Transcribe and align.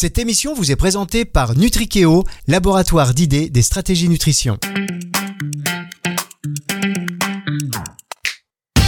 Cette 0.00 0.16
émission 0.16 0.54
vous 0.54 0.72
est 0.72 0.76
présentée 0.76 1.26
par 1.26 1.54
Nutrikeo, 1.58 2.24
laboratoire 2.48 3.12
d'idées 3.12 3.50
des 3.50 3.60
stratégies 3.60 4.08
nutrition. 4.08 4.56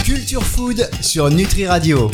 Culture 0.03 0.43
Food 0.43 0.89
sur 1.01 1.29
Nutri 1.29 1.67
Radio. 1.67 2.09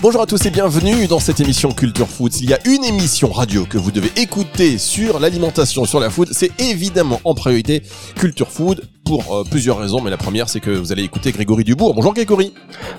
Bonjour 0.00 0.22
à 0.22 0.26
tous 0.26 0.46
et 0.46 0.50
bienvenue 0.50 1.08
dans 1.08 1.18
cette 1.18 1.40
émission 1.40 1.72
Culture 1.72 2.08
Food. 2.08 2.32
Il 2.42 2.48
y 2.48 2.54
a 2.54 2.60
une 2.64 2.84
émission 2.84 3.32
radio 3.32 3.66
que 3.66 3.76
vous 3.76 3.90
devez 3.90 4.12
écouter 4.14 4.78
sur 4.78 5.18
l'alimentation, 5.18 5.84
sur 5.84 5.98
la 5.98 6.08
food, 6.08 6.28
c'est 6.30 6.52
évidemment 6.60 7.20
en 7.24 7.34
priorité 7.34 7.82
Culture 8.14 8.52
Food 8.52 8.88
pour 9.04 9.34
euh, 9.34 9.44
plusieurs 9.44 9.78
raisons, 9.78 10.00
mais 10.00 10.10
la 10.10 10.16
première 10.16 10.48
c'est 10.48 10.60
que 10.60 10.70
vous 10.70 10.90
allez 10.90 11.02
écouter 11.02 11.30
Grégory 11.30 11.64
Dubourg. 11.64 11.94
Bonjour 11.94 12.14
Grégory. 12.14 12.52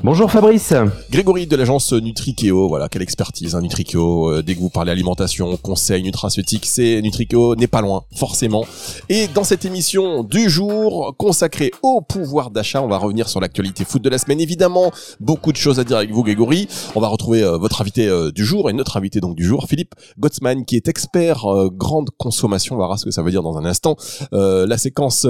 Bonjour 0.04 0.32
Fabrice. 0.32 0.74
Grégory 1.10 1.48
de 1.48 1.56
l'agence 1.56 1.94
Nutrikeo, 1.94 2.68
voilà, 2.68 2.90
quelle 2.90 3.02
expertise, 3.02 3.56
hein, 3.56 3.62
Nutrikeo. 3.62 4.30
Euh, 4.30 4.44
dès 4.44 4.56
que 4.56 4.60
vous 4.60 4.70
parlez 4.70 4.92
alimentation, 4.92 5.58
conseil, 5.58 6.04
nutraceutique, 6.04 6.66
c'est 6.66 7.02
Nutrikeo 7.02 7.56
n'est 7.56 7.68
pas 7.68 7.82
loin, 7.82 8.04
forcément. 8.16 8.66
Et 9.10 9.28
dans 9.28 9.44
cette 9.44 9.66
émission 9.66 10.24
du 10.24 10.50
jour 10.50 11.16
consacrée 11.18 11.72
au 11.82 12.02
pouvoir 12.02 12.52
d'achat, 12.52 12.82
on 12.82 12.88
va 12.88 12.98
revenir 12.98 13.28
sur 13.28 13.40
l'actualité 13.40 13.84
foot 13.84 14.02
de 14.02 14.10
la 14.10 14.20
semaine. 14.20 14.40
Évidemment, 14.40 14.92
beaucoup 15.20 15.52
de 15.52 15.58
choses 15.58 15.80
à 15.80 15.84
dire 15.84 15.98
avec 15.98 16.12
vous 16.12 16.24
Grégory. 16.24 16.68
On 16.94 17.00
va 17.00 17.08
retrouver 17.08 17.42
euh, 17.44 17.58
votre 17.58 17.82
invité 17.82 18.06
du 18.34 18.46
jour 18.46 18.70
et 18.70 18.74
notre 18.74 18.98
invité 18.98 19.20
donc 19.20 19.36
du 19.36 19.44
jour, 19.44 19.66
Philippe 19.68 19.96
Gottsman, 20.20 20.66
qui 20.66 20.76
est 20.76 20.88
expert 20.88 21.46
grande 21.74 22.10
consommation. 22.18 22.76
On 22.76 22.80
verra 22.80 22.98
ce 22.98 23.06
que 23.06 23.12
ça 23.12 23.24
veut 23.24 23.32
dire 23.32 23.44
dans 23.44 23.58
un 23.58 23.66
instant. 23.66 23.96
la 24.32 24.78
séquence 24.78 25.26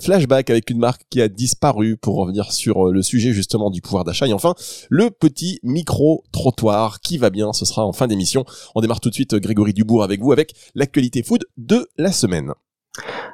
flash 0.00 0.19
avec 0.30 0.70
une 0.70 0.78
marque 0.78 1.02
qui 1.10 1.20
a 1.20 1.28
disparu 1.28 1.96
pour 1.96 2.16
revenir 2.16 2.52
sur 2.52 2.88
euh, 2.88 2.92
le 2.92 3.02
sujet 3.02 3.32
justement 3.32 3.70
du 3.70 3.80
pouvoir 3.80 4.04
d'achat. 4.04 4.26
Et 4.26 4.32
enfin, 4.32 4.54
le 4.88 5.10
petit 5.10 5.60
micro-trottoir 5.62 7.00
qui 7.00 7.18
va 7.18 7.30
bien, 7.30 7.52
ce 7.52 7.64
sera 7.64 7.84
en 7.84 7.92
fin 7.92 8.06
d'émission. 8.06 8.44
On 8.74 8.80
démarre 8.80 9.00
tout 9.00 9.10
de 9.10 9.14
suite 9.14 9.34
Grégory 9.34 9.72
Dubourg 9.72 10.02
avec 10.02 10.20
vous 10.20 10.32
avec 10.32 10.54
l'actualité 10.74 11.22
food 11.22 11.44
de 11.56 11.88
la 11.96 12.12
semaine. 12.12 12.52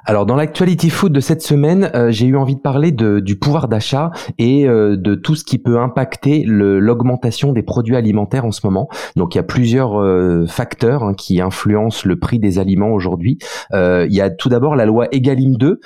Alors 0.08 0.24
dans 0.24 0.36
l'actualité 0.36 0.88
food 0.88 1.12
de 1.12 1.18
cette 1.18 1.42
semaine, 1.42 1.90
euh, 1.94 2.12
j'ai 2.12 2.26
eu 2.26 2.36
envie 2.36 2.54
de 2.54 2.60
parler 2.60 2.92
de, 2.92 3.18
du 3.18 3.36
pouvoir 3.36 3.66
d'achat 3.66 4.12
et 4.38 4.68
euh, 4.68 4.96
de 4.96 5.16
tout 5.16 5.34
ce 5.34 5.42
qui 5.42 5.58
peut 5.58 5.78
impacter 5.78 6.44
l'augmentation 6.46 7.52
des 7.52 7.64
produits 7.64 7.96
alimentaires 7.96 8.44
en 8.44 8.52
ce 8.52 8.60
moment. 8.64 8.88
Donc 9.16 9.34
il 9.34 9.38
y 9.38 9.40
a 9.40 9.44
plusieurs 9.44 10.00
euh, 10.00 10.46
facteurs 10.46 11.02
hein, 11.02 11.14
qui 11.14 11.40
influencent 11.40 12.06
le 12.06 12.18
prix 12.20 12.38
des 12.38 12.60
aliments 12.60 12.90
aujourd'hui. 12.90 13.38
il 13.72 14.14
y 14.14 14.20
a 14.20 14.30
tout 14.30 14.48
d'abord 14.48 14.76
la 14.76 14.86
loi 14.86 15.08
Egalim 15.10 15.56
2 15.56 15.80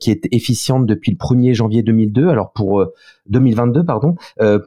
qui 0.00 0.10
est 0.10 0.26
efficiente 0.32 0.86
depuis 0.86 1.12
le 1.12 1.16
1er 1.16 1.54
janvier 1.54 1.82
2002. 1.82 2.28
Alors 2.28 2.52
pour 2.52 2.84
2022 3.26 3.84
pardon. 3.84 4.16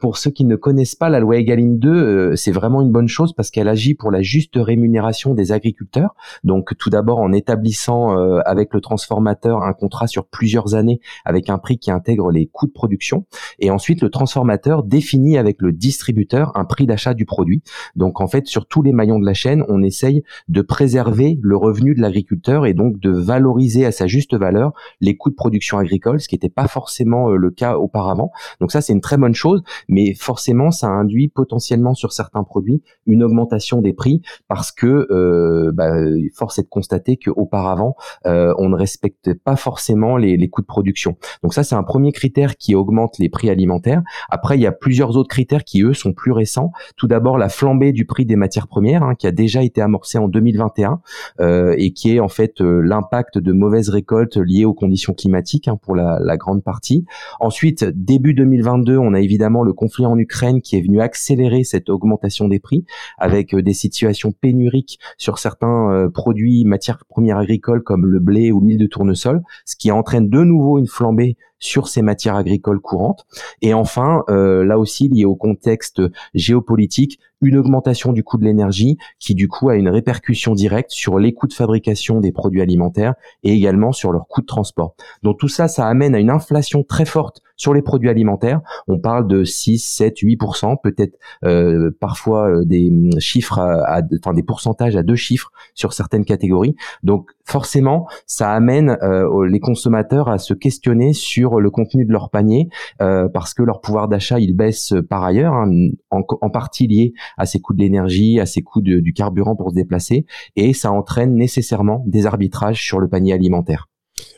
Pour 0.00 0.16
ceux 0.16 0.30
qui 0.30 0.44
ne 0.44 0.56
connaissent 0.56 0.94
pas 0.94 1.08
la 1.08 1.20
loi 1.20 1.36
Egalim 1.36 1.78
2, 1.78 1.88
euh, 1.90 2.36
c'est 2.36 2.52
vraiment 2.52 2.80
une 2.80 2.90
bonne 2.90 3.08
chose 3.08 3.34
parce 3.34 3.50
qu'elle 3.50 3.68
agit 3.68 3.94
pour 3.94 4.10
la 4.10 4.22
juste 4.22 4.54
rémunération 4.56 5.34
des 5.34 5.52
agriculteurs. 5.52 6.14
Donc 6.44 6.76
tout 6.78 6.90
d'abord 6.90 7.18
en 7.18 7.32
établissant 7.32 8.16
euh, 8.36 8.40
avec 8.44 8.72
le 8.72 8.80
transformateur 8.80 9.62
un 9.62 9.72
contrat 9.72 10.06
sur 10.06 10.26
plusieurs 10.26 10.74
années 10.74 11.00
avec 11.24 11.50
un 11.50 11.58
prix 11.58 11.78
qui 11.78 11.90
intègre 11.90 12.30
les 12.30 12.46
coûts 12.46 12.66
de 12.66 12.72
production 12.72 13.26
et 13.58 13.70
ensuite 13.70 14.02
le 14.02 14.10
transformateur 14.10 14.82
définit 14.82 15.38
avec 15.38 15.60
le 15.60 15.72
distributeur 15.72 16.52
un 16.56 16.64
prix 16.64 16.86
d'achat 16.86 17.14
du 17.14 17.24
produit. 17.24 17.62
Donc 17.94 18.20
en 18.20 18.28
fait 18.28 18.46
sur 18.46 18.66
tous 18.66 18.82
les 18.82 18.92
maillons 18.92 19.18
de 19.18 19.26
la 19.26 19.34
chaîne, 19.34 19.64
on 19.68 19.82
essaye 19.82 20.22
de 20.48 20.62
préserver 20.62 21.38
le 21.42 21.56
revenu 21.56 21.94
de 21.94 22.00
l'agriculteur 22.00 22.66
et 22.66 22.74
donc 22.74 22.98
de 22.98 23.10
valoriser 23.10 23.84
à 23.84 23.92
sa 23.92 24.06
juste 24.06 24.34
valeur 24.34 24.72
les 25.00 25.16
coûts 25.16 25.30
de 25.30 25.34
production 25.34 25.78
agricole, 25.78 26.20
ce 26.20 26.28
qui 26.28 26.34
n'était 26.34 26.48
pas 26.48 26.68
forcément 26.68 27.30
le 27.30 27.50
cas 27.50 27.76
auparavant. 27.76 28.30
Donc 28.60 28.72
ça, 28.72 28.80
c'est 28.80 28.92
une 28.92 29.00
très 29.00 29.16
bonne 29.16 29.34
chose, 29.34 29.62
mais 29.88 30.14
forcément, 30.14 30.70
ça 30.70 30.88
induit 30.88 31.28
potentiellement 31.28 31.94
sur 31.94 32.12
certains 32.12 32.44
produits 32.44 32.82
une 33.06 33.22
augmentation 33.22 33.80
des 33.80 33.92
prix 33.92 34.22
parce 34.48 34.72
que 34.72 35.06
euh, 35.10 35.70
bah, 35.72 35.92
force 36.34 36.58
est 36.58 36.62
de 36.62 36.68
constater 36.68 37.16
qu'auparavant, 37.16 37.96
euh, 38.26 38.54
on 38.58 38.68
ne 38.68 38.76
respectait 38.76 39.34
pas 39.34 39.56
forcément 39.56 40.16
les, 40.16 40.36
les 40.36 40.48
coûts 40.48 40.62
de 40.62 40.66
production. 40.66 41.16
Donc 41.42 41.54
ça, 41.54 41.64
c'est 41.64 41.74
un 41.74 41.82
premier 41.82 42.12
critère 42.12 42.56
qui 42.56 42.74
augmente 42.74 43.18
les 43.18 43.28
prix 43.28 43.50
alimentaires. 43.50 44.02
Après, 44.30 44.56
il 44.56 44.62
y 44.62 44.66
a 44.66 44.72
plusieurs 44.72 45.16
autres 45.16 45.28
critères 45.28 45.64
qui, 45.64 45.82
eux, 45.82 45.94
sont 45.94 46.12
plus 46.12 46.32
récents. 46.32 46.72
Tout 46.96 47.06
d'abord, 47.06 47.38
la 47.38 47.48
flambée 47.48 47.92
du 47.92 48.04
prix 48.06 48.26
des 48.26 48.36
matières 48.36 48.68
premières, 48.68 49.02
hein, 49.02 49.14
qui 49.14 49.26
a 49.26 49.32
déjà 49.32 49.62
été 49.62 49.80
amorcée 49.80 50.18
en 50.18 50.28
2021 50.28 51.00
euh, 51.40 51.74
et 51.78 51.92
qui 51.92 52.14
est 52.14 52.20
en 52.20 52.28
fait 52.28 52.60
euh, 52.60 52.80
l'impact 52.80 53.38
de 53.38 53.52
mauvaises 53.52 53.88
récoltes 53.88 54.36
liées 54.36 54.64
aux 54.64 54.74
conditions 54.74 55.14
climatiques 55.14 55.68
hein, 55.68 55.78
pour 55.80 55.94
la, 55.94 56.18
la 56.20 56.36
grande 56.36 56.62
partie. 56.62 57.04
Ensuite, 57.40 57.84
début 57.84 58.34
2022, 58.34 58.96
on 58.96 59.14
a 59.14 59.20
évidemment 59.20 59.62
le 59.62 59.72
conflit 59.72 60.06
en 60.06 60.18
Ukraine 60.18 60.60
qui 60.60 60.76
est 60.76 60.82
venu 60.82 61.00
accélérer 61.00 61.64
cette 61.64 61.88
augmentation 61.88 62.48
des 62.48 62.58
prix 62.58 62.84
avec 63.18 63.54
euh, 63.54 63.62
des 63.62 63.74
situations 63.74 64.32
pénuriques 64.32 64.98
sur 65.18 65.38
certains 65.38 65.90
euh, 65.92 66.08
produits 66.08 66.64
matières 66.64 67.04
premières 67.08 67.38
agricoles 67.38 67.82
comme 67.82 68.06
le 68.06 68.15
blé 68.18 68.52
ou 68.52 68.60
l'huile 68.60 68.78
de 68.78 68.86
tournesol, 68.86 69.42
ce 69.64 69.76
qui 69.76 69.90
entraîne 69.90 70.28
de 70.28 70.42
nouveau 70.42 70.78
une 70.78 70.86
flambée 70.86 71.36
sur 71.58 71.88
ces 71.88 72.02
matières 72.02 72.36
agricoles 72.36 72.80
courantes. 72.80 73.26
Et 73.62 73.74
enfin, 73.74 74.24
euh, 74.28 74.64
là 74.64 74.78
aussi 74.78 75.08
lié 75.08 75.24
au 75.24 75.36
contexte 75.36 76.02
géopolitique, 76.34 77.18
une 77.40 77.56
augmentation 77.56 78.12
du 78.12 78.24
coût 78.24 78.38
de 78.38 78.44
l'énergie 78.44 78.98
qui 79.18 79.34
du 79.34 79.48
coup 79.48 79.68
a 79.68 79.76
une 79.76 79.88
répercussion 79.88 80.54
directe 80.54 80.90
sur 80.90 81.18
les 81.18 81.34
coûts 81.34 81.46
de 81.46 81.52
fabrication 81.52 82.20
des 82.20 82.32
produits 82.32 82.62
alimentaires 82.62 83.14
et 83.42 83.52
également 83.52 83.92
sur 83.92 84.12
leurs 84.12 84.26
coûts 84.26 84.40
de 84.40 84.46
transport. 84.46 84.94
Donc 85.22 85.38
tout 85.38 85.48
ça, 85.48 85.68
ça 85.68 85.86
amène 85.86 86.14
à 86.14 86.18
une 86.18 86.30
inflation 86.30 86.82
très 86.82 87.04
forte 87.04 87.42
sur 87.56 87.74
les 87.74 87.82
produits 87.82 88.08
alimentaires. 88.08 88.60
On 88.88 88.98
parle 88.98 89.26
de 89.26 89.44
6, 89.44 89.78
7, 89.78 90.18
8%, 90.18 90.76
peut-être 90.82 91.16
euh, 91.44 91.90
parfois 92.00 92.48
euh, 92.48 92.64
des 92.64 92.90
chiffres, 93.18 93.58
à, 93.58 94.02
enfin 94.18 94.34
des 94.34 94.42
pourcentages 94.42 94.96
à 94.96 95.02
deux 95.02 95.16
chiffres 95.16 95.50
sur 95.74 95.92
certaines 95.92 96.24
catégories. 96.24 96.76
Donc 97.02 97.30
forcément, 97.44 98.06
ça 98.26 98.52
amène 98.52 98.96
euh, 99.02 99.46
les 99.46 99.60
consommateurs 99.60 100.28
à 100.28 100.38
se 100.38 100.54
questionner 100.54 101.12
sur 101.12 101.60
le 101.60 101.70
contenu 101.70 102.04
de 102.04 102.12
leur 102.12 102.30
panier 102.30 102.68
parce 102.98 103.54
que 103.54 103.62
leur 103.62 103.80
pouvoir 103.80 104.08
d'achat 104.08 104.38
il 104.38 104.54
baisse 104.54 104.94
par 105.08 105.24
ailleurs, 105.24 105.54
hein, 105.54 105.70
en, 106.10 106.22
en, 106.40 106.50
partie 106.50 106.86
lié 106.86 107.12
à 107.36 107.46
ces 107.46 107.60
coûts 107.60 107.74
de 107.74 107.80
l'énergie, 107.80 108.40
à 108.40 108.46
ces 108.46 108.62
coûts 108.62 108.82
de, 108.82 109.00
du 109.00 109.12
carburant 109.12 109.56
pour 109.56 109.70
se 109.70 109.74
déplacer, 109.74 110.26
et 110.56 110.72
ça 110.72 110.92
entraîne 110.92 111.34
nécessairement 111.34 112.04
des 112.06 112.26
arbitrages 112.26 112.82
sur 112.82 113.00
le 113.00 113.08
panier 113.08 113.32
alimentaire. 113.32 113.88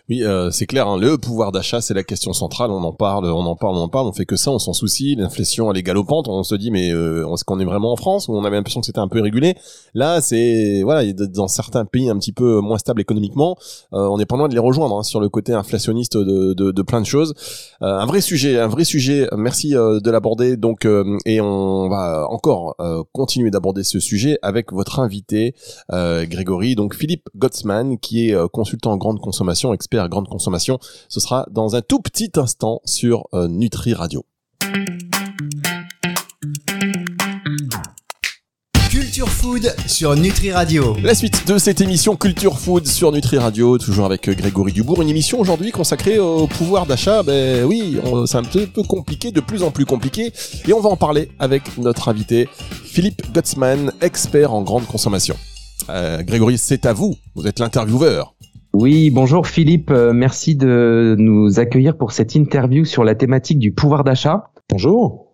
Oui, 0.08 0.22
euh, 0.22 0.50
c'est 0.50 0.66
clair. 0.66 0.88
Hein. 0.88 0.98
le 0.98 1.18
pouvoir 1.18 1.52
d'achat, 1.52 1.80
c'est 1.80 1.94
la 1.94 2.02
question 2.02 2.32
centrale. 2.32 2.70
On 2.70 2.82
en 2.82 2.92
parle, 2.92 3.26
on 3.26 3.44
en 3.44 3.56
parle, 3.56 3.76
on 3.76 3.80
en 3.82 3.88
parle. 3.88 4.06
On 4.06 4.12
fait 4.12 4.24
que 4.24 4.36
ça, 4.36 4.50
on 4.50 4.58
s'en 4.58 4.72
soucie. 4.72 5.16
L'inflation, 5.16 5.70
elle 5.70 5.76
est 5.76 5.82
galopante. 5.82 6.28
On 6.28 6.42
se 6.42 6.54
dit, 6.54 6.70
mais 6.70 6.90
euh, 6.92 7.30
est-ce 7.34 7.44
qu'on 7.44 7.60
est 7.60 7.64
vraiment 7.64 7.92
en 7.92 7.96
France? 7.96 8.28
Où 8.28 8.32
on 8.32 8.44
avait 8.44 8.56
l'impression 8.56 8.80
que 8.80 8.86
c'était 8.86 9.00
un 9.00 9.08
peu 9.08 9.20
régulé? 9.20 9.54
Là, 9.92 10.20
c'est 10.20 10.82
voilà, 10.82 11.12
dans 11.12 11.48
certains 11.48 11.84
pays 11.84 12.08
un 12.08 12.18
petit 12.18 12.32
peu 12.32 12.60
moins 12.60 12.78
stables 12.78 13.00
économiquement, 13.00 13.56
euh, 13.92 14.08
on 14.08 14.16
n'est 14.18 14.26
pas 14.26 14.36
loin 14.36 14.48
de 14.48 14.54
les 14.54 14.60
rejoindre 14.60 14.96
hein, 14.96 15.02
sur 15.02 15.20
le 15.20 15.28
côté 15.28 15.52
inflationniste 15.52 16.16
de, 16.16 16.54
de, 16.54 16.70
de 16.70 16.82
plein 16.82 17.00
de 17.00 17.06
choses. 17.06 17.34
Euh, 17.82 17.98
un 17.98 18.06
vrai 18.06 18.20
sujet, 18.20 18.58
un 18.58 18.68
vrai 18.68 18.84
sujet. 18.84 19.28
Merci 19.36 19.76
euh, 19.76 20.00
de 20.00 20.10
l'aborder. 20.10 20.56
Donc, 20.56 20.86
et 21.26 21.40
on 21.40 21.88
va 21.88 22.26
encore 22.30 22.76
continuer 23.12 23.50
d'aborder 23.50 23.84
ce 23.84 24.00
sujet 24.00 24.38
avec 24.42 24.72
votre 24.72 25.00
invité 25.00 25.54
Grégory, 25.90 26.74
donc 26.74 26.94
Philippe 26.94 27.28
Gottsman, 27.36 27.98
qui 27.98 28.30
est 28.30 28.48
consultant 28.50 28.92
en 28.92 28.96
grande 28.96 29.20
consommation, 29.20 29.74
expert 29.74 29.97
grande 30.06 30.28
consommation. 30.28 30.78
Ce 31.08 31.18
sera 31.18 31.46
dans 31.50 31.74
un 31.74 31.80
tout 31.80 31.98
petit 31.98 32.30
instant 32.36 32.80
sur 32.84 33.26
euh, 33.34 33.48
Nutri 33.48 33.94
Radio. 33.94 34.24
Culture 38.88 39.28
Food 39.28 39.74
sur 39.86 40.14
Nutri 40.14 40.52
Radio. 40.52 40.96
La 41.02 41.14
suite 41.14 41.46
de 41.46 41.58
cette 41.58 41.80
émission 41.80 42.14
Culture 42.14 42.58
Food 42.58 42.86
sur 42.86 43.10
Nutri 43.10 43.36
Radio, 43.36 43.76
toujours 43.76 44.06
avec 44.06 44.30
Grégory 44.30 44.72
Dubourg. 44.72 45.02
Une 45.02 45.08
émission 45.08 45.40
aujourd'hui 45.40 45.72
consacrée 45.72 46.18
au 46.18 46.46
pouvoir 46.46 46.86
d'achat. 46.86 47.22
Ben 47.22 47.64
oui, 47.64 47.98
c'est 48.26 48.38
un 48.38 48.44
peu, 48.44 48.66
peu 48.66 48.82
compliqué, 48.82 49.32
de 49.32 49.40
plus 49.40 49.62
en 49.62 49.70
plus 49.70 49.86
compliqué. 49.86 50.32
Et 50.66 50.72
on 50.72 50.80
va 50.80 50.88
en 50.88 50.96
parler 50.96 51.30
avec 51.38 51.78
notre 51.78 52.08
invité 52.08 52.48
Philippe 52.84 53.22
Gutzmann, 53.34 53.92
expert 54.00 54.52
en 54.52 54.62
grande 54.62 54.86
consommation. 54.86 55.36
Euh, 55.90 56.22
Grégory, 56.22 56.58
c'est 56.58 56.86
à 56.86 56.92
vous. 56.92 57.16
Vous 57.34 57.46
êtes 57.46 57.58
l'intervieweur. 57.58 58.34
Oui, 58.80 59.10
bonjour 59.10 59.48
Philippe, 59.48 59.90
euh, 59.90 60.12
merci 60.12 60.54
de 60.54 61.16
nous 61.18 61.58
accueillir 61.58 61.96
pour 61.96 62.12
cette 62.12 62.36
interview 62.36 62.84
sur 62.84 63.02
la 63.02 63.16
thématique 63.16 63.58
du 63.58 63.72
pouvoir 63.72 64.04
d'achat. 64.04 64.52
Bonjour. 64.70 65.27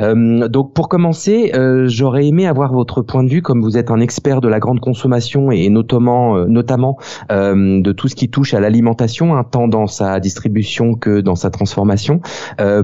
Euh, 0.00 0.48
donc 0.48 0.74
pour 0.74 0.88
commencer, 0.88 1.52
euh, 1.54 1.86
j'aurais 1.88 2.26
aimé 2.26 2.46
avoir 2.46 2.72
votre 2.72 3.02
point 3.02 3.24
de 3.24 3.28
vue, 3.28 3.42
comme 3.42 3.62
vous 3.62 3.76
êtes 3.76 3.90
un 3.90 4.00
expert 4.00 4.40
de 4.40 4.48
la 4.48 4.60
grande 4.60 4.80
consommation 4.80 5.50
et 5.50 5.68
notamment, 5.68 6.36
euh, 6.36 6.46
notamment 6.46 6.98
de 7.30 7.92
tout 7.92 8.08
ce 8.08 8.14
qui 8.14 8.30
touche 8.30 8.54
à 8.54 8.60
l'alimentation, 8.60 9.36
hein, 9.36 9.44
tant 9.44 9.68
dans 9.68 9.86
sa 9.86 10.20
distribution 10.20 10.94
que 10.94 11.20
dans 11.20 11.34
sa 11.34 11.50
transformation. 11.50 12.20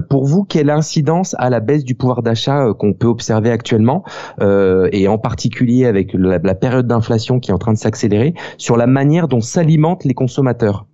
pour 0.09 0.25
vous, 0.25 0.43
quelle 0.43 0.69
incidence 0.69 1.35
à 1.39 1.49
la 1.49 1.59
baisse 1.59 1.83
du 1.83 1.95
pouvoir 1.95 2.21
d'achat 2.21 2.73
qu'on 2.77 2.93
peut 2.93 3.07
observer 3.07 3.51
actuellement, 3.51 4.03
et 4.41 5.07
en 5.07 5.17
particulier 5.17 5.85
avec 5.85 6.13
la 6.13 6.55
période 6.55 6.87
d'inflation 6.87 7.39
qui 7.39 7.51
est 7.51 7.53
en 7.53 7.57
train 7.57 7.73
de 7.73 7.77
s'accélérer, 7.77 8.33
sur 8.57 8.77
la 8.77 8.87
manière 8.87 9.27
dont 9.27 9.41
s'alimentent 9.41 10.05
les 10.05 10.13
consommateurs? 10.13 10.85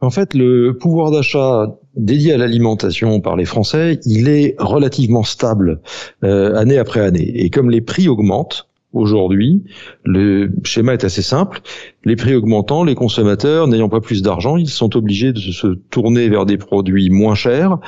En 0.00 0.10
fait, 0.10 0.34
le 0.34 0.76
pouvoir 0.78 1.10
d'achat 1.10 1.76
dédié 1.98 2.32
à 2.32 2.36
l'alimentation 2.38 3.20
par 3.20 3.36
les 3.36 3.44
Français, 3.44 4.00
il 4.04 4.28
est 4.28 4.54
relativement 4.58 5.22
stable 5.22 5.80
euh, 6.24 6.54
année 6.54 6.78
après 6.78 7.00
année. 7.00 7.30
Et 7.34 7.50
comme 7.50 7.70
les 7.70 7.80
prix 7.80 8.08
augmentent, 8.08 8.68
aujourd'hui, 8.92 9.64
le 10.04 10.50
schéma 10.64 10.94
est 10.94 11.04
assez 11.04 11.22
simple. 11.22 11.60
Les 12.04 12.16
prix 12.16 12.34
augmentant, 12.34 12.84
les 12.84 12.94
consommateurs 12.94 13.68
n'ayant 13.68 13.88
pas 13.88 14.00
plus 14.00 14.22
d'argent, 14.22 14.56
ils 14.56 14.68
sont 14.68 14.96
obligés 14.96 15.32
de 15.32 15.40
se 15.40 15.66
tourner 15.90 16.28
vers 16.28 16.46
des 16.46 16.56
produits 16.56 17.10
moins 17.10 17.34
chers 17.34 17.78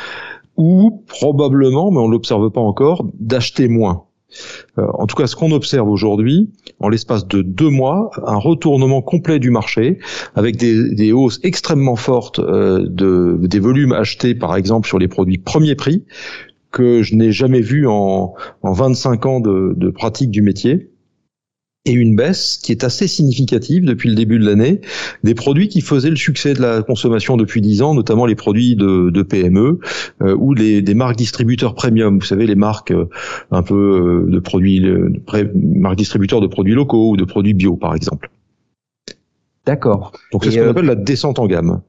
ou 0.57 1.03
probablement, 1.07 1.91
mais 1.91 1.99
on 1.99 2.09
ne 2.09 2.13
l'observe 2.13 2.51
pas 2.51 2.61
encore, 2.61 3.07
d'acheter 3.19 3.69
moins. 3.69 4.05
Euh, 4.79 4.87
en 4.95 5.07
tout 5.07 5.17
cas, 5.17 5.27
ce 5.27 5.37
qu'on 5.37 5.53
observe 5.53 5.89
aujourd'hui, 5.89 6.51
en 6.79 6.89
l'espace 6.89 7.27
de 7.27 7.43
deux 7.43 7.71
mois, 7.71 8.11
un 8.27 8.37
retournement 8.37 9.03
complet 9.03 9.39
du 9.39 9.51
marché 9.51 9.99
avec 10.35 10.57
des, 10.57 11.13
hausses 11.13 11.41
extrêmement 11.43 11.97
fortes 11.97 12.39
euh, 12.39 12.87
de, 12.89 13.39
des 13.43 13.59
volumes 13.59 13.93
achetés, 13.93 14.35
par 14.35 14.57
exemple, 14.57 14.87
sur 14.87 14.99
les 14.99 15.09
produits 15.09 15.39
premier 15.39 15.75
prix, 15.75 16.05
que 16.71 17.03
je 17.03 17.17
n'ai 17.17 17.33
jamais 17.33 17.61
vu 17.61 17.87
en, 17.89 18.35
en 18.63 18.73
25 18.73 19.27
ans 19.27 19.41
de 19.41 19.91
pratique 19.91 20.31
du 20.31 20.43
métier 20.43 20.90
et 21.87 21.93
une 21.93 22.15
baisse 22.15 22.59
qui 22.59 22.73
est 22.73 22.85
assez 22.85 23.09
significative 23.09 23.85
depuis 23.87 24.11
le 24.11 24.15
début 24.15 24.39
de 24.39 24.45
l'année 24.45 24.83
des 25.25 25.35
produits 25.35 25.69
qui 25.69 25.81
faisaient 25.81 26.11
le 26.11 26.17
succès 26.17 26.53
de 26.53 26.61
la 26.61 26.83
consommation 26.83 27.39
depuis 27.39 27.63
10 27.63 27.81
ans, 27.83 27.95
notamment 27.95 28.27
les 28.27 28.35
produits 28.35 28.77
de, 28.77 29.09
de 29.09 29.23
PME 29.23 29.81
euh, 30.21 30.37
ou 30.39 30.53
les, 30.53 30.83
des 30.83 30.95
marques 30.95 31.17
distributeurs 31.17 31.75
premium. 31.75 32.19
Vous 32.19 32.27
savez, 32.27 32.47
les 32.47 32.55
marques 32.55 32.91
euh, 32.91 33.09
un 33.51 33.63
peu 33.63 34.27
euh, 34.27 34.31
de 34.31 34.39
produits, 34.41 34.87
marques 35.55 35.97
distributeurs 35.97 36.43
de 36.43 36.47
produits 36.47 36.75
locaux 36.75 37.13
ou 37.13 37.17
de 37.17 37.25
produits 37.25 37.55
bio, 37.55 37.77
par 37.77 37.95
exemple. 37.95 38.31
D'accord. 39.65 40.13
Donc 40.33 40.45
c'est 40.45 40.51
ce 40.51 40.59
qu'on 40.59 40.71
appelle 40.71 40.87
la 40.87 40.97
descente 40.97 41.39
en 41.39 41.47
gamme. 41.47 41.81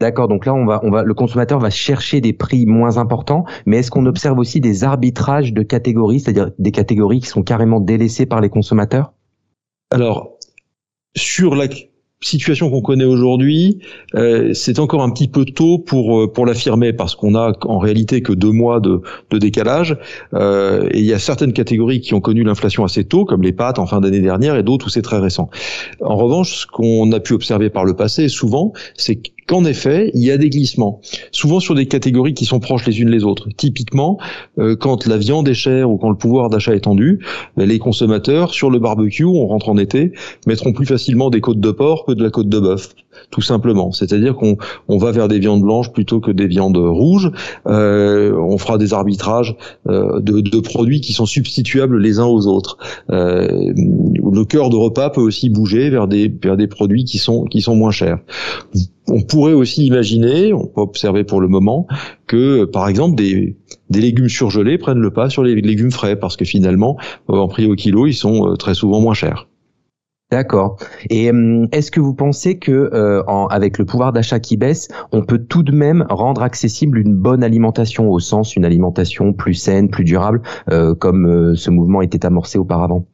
D'accord, 0.00 0.26
donc 0.26 0.44
là 0.44 0.54
on 0.54 0.66
va, 0.66 0.80
on 0.82 0.90
va, 0.90 1.04
le 1.04 1.14
consommateur 1.14 1.60
va 1.60 1.70
chercher 1.70 2.20
des 2.20 2.32
prix 2.32 2.66
moins 2.66 2.98
importants, 2.98 3.44
mais 3.64 3.78
est-ce 3.78 3.92
qu'on 3.92 4.06
observe 4.06 4.38
aussi 4.38 4.60
des 4.60 4.82
arbitrages 4.82 5.52
de 5.52 5.62
catégories, 5.62 6.18
c'est-à-dire 6.20 6.50
des 6.58 6.72
catégories 6.72 7.20
qui 7.20 7.28
sont 7.28 7.44
carrément 7.44 7.80
délaissées 7.80 8.26
par 8.26 8.40
les 8.40 8.48
consommateurs? 8.48 9.12
Alors, 9.94 10.38
sur 11.14 11.54
la 11.54 11.68
situation 12.20 12.68
qu'on 12.68 12.80
connaît 12.80 13.04
aujourd'hui, 13.04 13.78
euh, 14.16 14.52
c'est 14.52 14.80
encore 14.80 15.04
un 15.04 15.10
petit 15.10 15.28
peu 15.28 15.44
tôt 15.44 15.78
pour 15.78 16.18
euh, 16.18 16.32
pour 16.32 16.46
l'affirmer 16.46 16.92
parce 16.92 17.14
qu'on 17.14 17.36
a 17.36 17.52
en 17.62 17.78
réalité 17.78 18.20
que 18.20 18.32
deux 18.32 18.50
mois 18.50 18.80
de, 18.80 19.02
décalage 19.30 19.96
euh, 20.32 20.88
et 20.90 20.98
il 20.98 21.04
y 21.04 21.12
a 21.12 21.20
certaines 21.20 21.52
catégories 21.52 22.00
qui 22.00 22.12
ont 22.12 22.20
connu 22.20 22.42
l'inflation 22.42 22.82
assez 22.82 23.04
tôt 23.04 23.24
comme 23.24 23.42
les 23.42 23.52
pâtes 23.52 23.78
en 23.78 23.86
fin 23.86 24.00
d'année 24.00 24.20
dernière 24.20 24.56
et 24.56 24.64
d'autres 24.64 24.86
où 24.86 24.88
c'est 24.88 25.02
très 25.02 25.20
récent. 25.20 25.48
En 26.00 26.16
revanche, 26.16 26.56
ce 26.56 26.66
qu'on 26.66 27.12
a 27.12 27.20
pu 27.20 27.34
observer 27.34 27.70
par 27.70 27.84
le 27.84 27.94
passé 27.94 28.28
souvent, 28.28 28.72
c'est 28.96 29.20
qu'en 29.46 29.64
effet, 29.64 30.10
il 30.14 30.22
y 30.22 30.30
a 30.30 30.38
des 30.38 30.50
glissements, 30.50 31.00
souvent 31.32 31.60
sur 31.60 31.74
des 31.74 31.86
catégories 31.86 32.34
qui 32.34 32.44
sont 32.44 32.60
proches 32.60 32.86
les 32.86 33.00
unes 33.00 33.10
les 33.10 33.24
autres. 33.24 33.48
Typiquement, 33.56 34.18
euh, 34.58 34.76
quand 34.76 35.06
la 35.06 35.16
viande 35.16 35.48
est 35.48 35.54
chère 35.54 35.90
ou 35.90 35.96
quand 35.96 36.10
le 36.10 36.16
pouvoir 36.16 36.50
d'achat 36.50 36.74
est 36.74 36.80
tendu, 36.80 37.20
ben, 37.56 37.68
les 37.68 37.78
consommateurs, 37.78 38.52
sur 38.52 38.70
le 38.70 38.78
barbecue, 38.78 39.24
on 39.24 39.46
rentre 39.46 39.68
en 39.68 39.78
été, 39.78 40.12
mettront 40.46 40.72
plus 40.72 40.86
facilement 40.86 41.30
des 41.30 41.40
côtes 41.40 41.60
de 41.60 41.70
porc 41.70 42.06
que 42.06 42.12
de 42.12 42.22
la 42.22 42.30
côte 42.30 42.48
de 42.48 42.58
bœuf 42.58 42.94
tout 43.30 43.42
simplement. 43.42 43.92
C'est-à-dire 43.92 44.34
qu'on 44.34 44.56
on 44.88 44.98
va 44.98 45.12
vers 45.12 45.28
des 45.28 45.38
viandes 45.38 45.62
blanches 45.62 45.92
plutôt 45.92 46.20
que 46.20 46.30
des 46.30 46.46
viandes 46.46 46.76
rouges. 46.76 47.30
Euh, 47.66 48.34
on 48.36 48.58
fera 48.58 48.78
des 48.78 48.92
arbitrages 48.92 49.56
euh, 49.88 50.20
de, 50.20 50.40
de, 50.40 50.60
produits 50.60 51.00
qui 51.00 51.12
sont 51.12 51.26
substituables 51.26 51.98
les 51.98 52.18
uns 52.18 52.26
aux 52.26 52.46
autres. 52.46 52.78
Euh, 53.10 53.72
le 53.76 54.44
cœur 54.44 54.70
de 54.70 54.76
repas 54.76 55.10
peut 55.10 55.20
aussi 55.20 55.50
bouger 55.50 55.90
vers 55.90 56.08
des 56.08 56.32
vers 56.42 56.56
des 56.56 56.66
produits 56.66 57.04
qui 57.04 57.18
sont 57.18 57.44
qui 57.44 57.60
sont 57.60 57.76
moins 57.76 57.90
chers. 57.90 58.18
On 59.08 59.22
pourrait 59.22 59.52
aussi 59.52 59.86
imaginer, 59.86 60.52
on 60.52 60.66
peut 60.66 60.80
observer 60.80 61.24
pour 61.24 61.40
le 61.40 61.48
moment, 61.48 61.86
que 62.26 62.64
par 62.64 62.88
exemple 62.88 63.16
des, 63.16 63.56
légumes 63.90 64.28
surgelés 64.28 64.78
prennent 64.78 64.98
le 64.98 65.10
pas 65.10 65.28
sur 65.28 65.42
les 65.42 65.54
légumes 65.54 65.92
frais 65.92 66.16
parce 66.16 66.36
que 66.36 66.44
finalement, 66.44 66.96
en 67.28 67.48
prix 67.48 67.66
au 67.66 67.74
kilo, 67.74 68.06
ils 68.06 68.14
sont 68.14 68.50
euh, 68.50 68.56
très 68.56 68.74
souvent 68.74 69.00
moins 69.00 69.14
chers. 69.14 69.46
D'accord. 70.34 70.78
Et 71.10 71.30
hum, 71.30 71.68
est-ce 71.70 71.90
que 71.92 72.00
vous 72.00 72.14
pensez 72.14 72.58
que 72.58 72.72
euh, 72.72 73.22
avec 73.50 73.78
le 73.78 73.84
pouvoir 73.84 74.12
d'achat 74.12 74.40
qui 74.40 74.56
baisse, 74.56 74.88
on 75.12 75.22
peut 75.22 75.38
tout 75.38 75.62
de 75.62 75.70
même 75.70 76.04
rendre 76.10 76.42
accessible 76.42 76.98
une 76.98 77.14
bonne 77.14 77.44
alimentation 77.44 78.10
au 78.10 78.18
sens 78.18 78.56
une 78.56 78.64
alimentation 78.64 79.32
plus 79.32 79.54
saine, 79.54 79.90
plus 79.90 80.02
durable, 80.02 80.42
euh, 80.72 80.94
comme 80.94 81.26
euh, 81.26 81.54
ce 81.54 81.70
mouvement 81.70 82.02
était 82.02 82.26
amorcé 82.26 82.58
auparavant? 82.58 83.06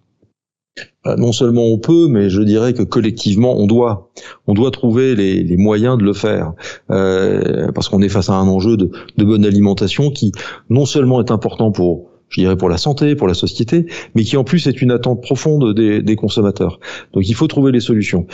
Non 1.05 1.33
seulement 1.33 1.67
on 1.67 1.79
peut, 1.79 2.07
mais 2.09 2.31
je 2.31 2.43
dirais 2.43 2.75
que 2.75 2.83
collectivement 2.83 3.57
on 3.59 3.67
doit, 3.67 4.11
on 4.47 4.55
doit 4.55 4.71
trouver 4.71 5.15
les, 5.15 5.57
moyens 5.57 5.99
de 5.99 6.05
le 6.05 6.13
faire, 6.13 6.53
parce 6.89 7.89
qu'on 7.89 8.03
est 8.03 8.09
face 8.09 8.29
à 8.29 8.35
un 8.35 8.47
enjeu 8.47 8.77
de, 8.77 8.91
bonne 9.19 9.45
alimentation 9.45 10.11
qui 10.11 10.33
non 10.69 10.87
seulement 10.87 11.21
est 11.21 11.31
important 11.31 11.73
pour 11.73 12.11
je 12.29 12.41
dirais 12.41 12.57
pour 12.57 12.69
la 12.69 12.79
santé, 12.79 13.17
pour 13.17 13.27
la 13.27 13.35
société, 13.35 13.87
mais 14.15 14.23
qui 14.23 14.37
en 14.37 14.45
plus 14.45 14.69
est 14.69 14.81
une 14.81 14.93
attente 14.93 15.21
profonde 15.21 15.75
des, 15.75 16.01
des 16.01 16.17
consommateurs. 16.17 16.79
Donc 17.13 17.29
il 17.29 17.35
faut 17.35 17.49
trouver 17.49 17.73
les 17.73 17.81
solutions. 17.81 18.27